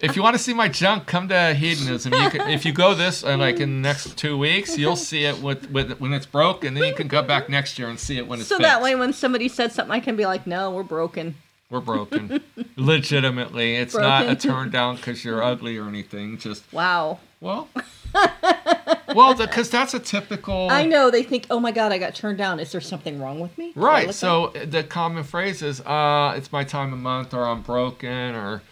if 0.00 0.16
you 0.16 0.22
want 0.22 0.36
to 0.36 0.42
see 0.42 0.52
my 0.52 0.68
junk, 0.68 1.06
come 1.06 1.28
to 1.28 1.54
hedonism. 1.54 2.12
You 2.12 2.30
can, 2.30 2.48
if 2.50 2.64
you 2.64 2.72
go 2.72 2.94
this 2.94 3.24
uh, 3.24 3.36
like 3.36 3.60
in 3.60 3.82
the 3.82 3.88
next 3.88 4.16
two 4.18 4.36
weeks, 4.36 4.76
you'll 4.76 4.96
see 5.10 5.24
it 5.24 5.40
with, 5.40 5.70
with 5.70 5.98
when 6.00 6.12
it's 6.12 6.26
broke, 6.26 6.64
and 6.64 6.76
then 6.76 6.84
you 6.84 6.94
can 6.94 7.08
go 7.08 7.22
back 7.22 7.48
next 7.48 7.78
year 7.78 7.88
and 7.88 7.98
see 7.98 8.18
it 8.18 8.26
when 8.26 8.40
it's 8.40 8.48
So 8.48 8.56
fixed. 8.58 8.68
that 8.68 8.82
way, 8.82 8.94
when 8.94 9.12
somebody 9.12 9.48
says 9.48 9.74
something, 9.74 9.92
I 9.92 10.00
can 10.00 10.16
be 10.16 10.26
like, 10.26 10.46
no, 10.46 10.70
we're 10.70 10.82
broken. 10.82 11.36
We're 11.72 11.80
broken. 11.80 12.42
Legitimately, 12.76 13.76
it's 13.76 13.94
not 13.94 14.28
a 14.28 14.36
turn 14.36 14.70
down 14.70 14.96
because 14.96 15.24
you're 15.24 15.42
ugly 15.42 15.78
or 15.78 15.88
anything. 15.88 16.36
Just 16.36 16.70
Wow. 16.70 17.18
well, 17.40 17.68
well, 19.14 19.34
because 19.34 19.70
that's 19.70 19.94
a 19.94 19.98
typical. 19.98 20.68
I 20.70 20.84
know 20.84 21.10
they 21.10 21.22
think, 21.22 21.46
oh 21.50 21.58
my 21.58 21.72
God, 21.72 21.90
I 21.90 21.96
got 21.98 22.14
turned 22.14 22.36
down. 22.36 22.60
Is 22.60 22.72
there 22.72 22.80
something 22.82 23.18
wrong 23.18 23.40
with 23.40 23.56
me? 23.56 23.72
Right. 23.74 24.14
So 24.14 24.46
uh, 24.54 24.66
the 24.66 24.84
common 24.84 25.24
phrase 25.24 25.62
is, 25.62 25.80
uh, 25.80 26.34
"It's 26.36 26.52
my 26.52 26.62
time 26.62 26.92
of 26.92 26.98
month," 26.98 27.32
or 27.32 27.46
"I'm 27.46 27.62
broken," 27.62 28.34
or 28.34 28.62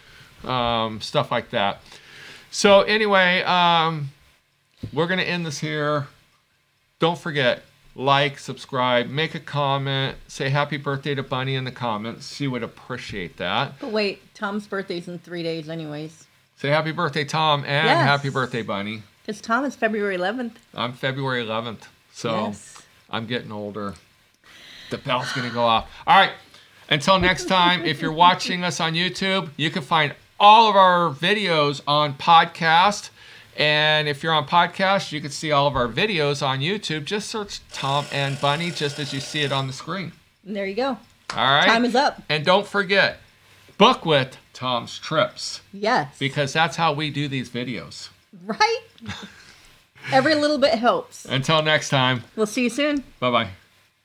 um, 0.47 1.01
stuff 1.01 1.31
like 1.31 1.49
that. 1.49 1.81
So 2.51 2.81
anyway, 2.81 3.41
um, 3.43 4.11
we're 4.93 5.07
gonna 5.07 5.23
end 5.23 5.45
this 5.45 5.57
here. 5.57 6.07
Don't 6.99 7.17
forget, 7.17 7.63
like, 7.95 8.39
subscribe, 8.39 9.09
make 9.09 9.35
a 9.35 9.39
comment, 9.39 10.17
say 10.27 10.49
happy 10.49 10.77
birthday 10.77 11.15
to 11.15 11.23
Bunny 11.23 11.55
in 11.55 11.63
the 11.65 11.71
comments. 11.71 12.33
She 12.35 12.47
would 12.47 12.63
appreciate 12.63 13.37
that. 13.37 13.79
But 13.79 13.91
wait, 13.91 14.21
Tom's 14.33 14.67
birthday's 14.67 15.07
in 15.07 15.19
three 15.19 15.43
days, 15.43 15.69
anyways. 15.69 16.25
Say 16.57 16.69
happy 16.69 16.91
birthday, 16.91 17.25
Tom, 17.25 17.61
and 17.65 17.87
Yes. 17.87 18.05
happy 18.05 18.29
birthday, 18.29 18.61
Bunny. 18.61 19.03
Because 19.25 19.41
Tom 19.41 19.65
is 19.65 19.75
February 19.75 20.15
11th. 20.17 20.53
I'm 20.73 20.93
February 20.93 21.43
11th, 21.43 21.87
so 22.13 22.47
Yes. 22.47 22.81
I'm 23.09 23.25
getting 23.25 23.51
older. 23.51 23.95
The 24.89 24.97
bell's 24.97 25.31
gonna 25.33 25.49
go 25.49 25.63
off. 25.63 25.89
All 26.07 26.17
right. 26.17 26.31
Until 26.89 27.19
next 27.19 27.45
time, 27.47 27.85
if 27.85 28.01
you're 28.01 28.11
watching 28.11 28.63
us 28.63 28.79
on 28.79 28.93
YouTube, 28.93 29.49
you 29.55 29.69
can 29.69 29.81
find 29.81 30.13
all 30.39 30.69
of 30.69 30.75
our 30.75 31.09
videos 31.09 31.81
on 31.87 32.13
podcast. 32.15 33.09
And 33.61 34.07
if 34.07 34.23
you're 34.23 34.33
on 34.33 34.47
podcast, 34.47 35.11
you 35.11 35.21
can 35.21 35.29
see 35.29 35.51
all 35.51 35.67
of 35.67 35.75
our 35.75 35.87
videos 35.87 36.45
on 36.45 36.59
YouTube. 36.61 37.05
Just 37.05 37.29
search 37.29 37.59
Tom 37.71 38.05
and 38.11 38.39
Bunny 38.41 38.71
just 38.71 38.97
as 38.97 39.13
you 39.13 39.19
see 39.19 39.41
it 39.41 39.51
on 39.51 39.67
the 39.67 39.73
screen. 39.73 40.13
And 40.45 40.55
there 40.55 40.65
you 40.65 40.73
go. 40.73 40.87
All 40.87 40.97
right. 41.37 41.65
Time 41.67 41.85
is 41.85 41.93
up. 41.95 42.21
and 42.27 42.43
don't 42.43 42.65
forget, 42.65 43.19
book 43.77 44.03
with 44.05 44.35
Tom's 44.53 44.97
Trips 44.97 45.61
Yes. 45.71 46.17
because 46.17 46.53
that's 46.53 46.75
how 46.75 46.91
we 46.93 47.11
do 47.11 47.27
these 47.27 47.49
videos. 47.51 48.09
right? 48.45 48.79
Every 50.11 50.33
little 50.33 50.57
bit 50.57 50.73
helps. 50.79 51.25
Until 51.25 51.61
next 51.61 51.89
time, 51.89 52.23
We'll 52.35 52.47
see 52.47 52.63
you 52.63 52.69
soon. 52.71 53.03
bye 53.19 53.29
bye. 53.29 53.49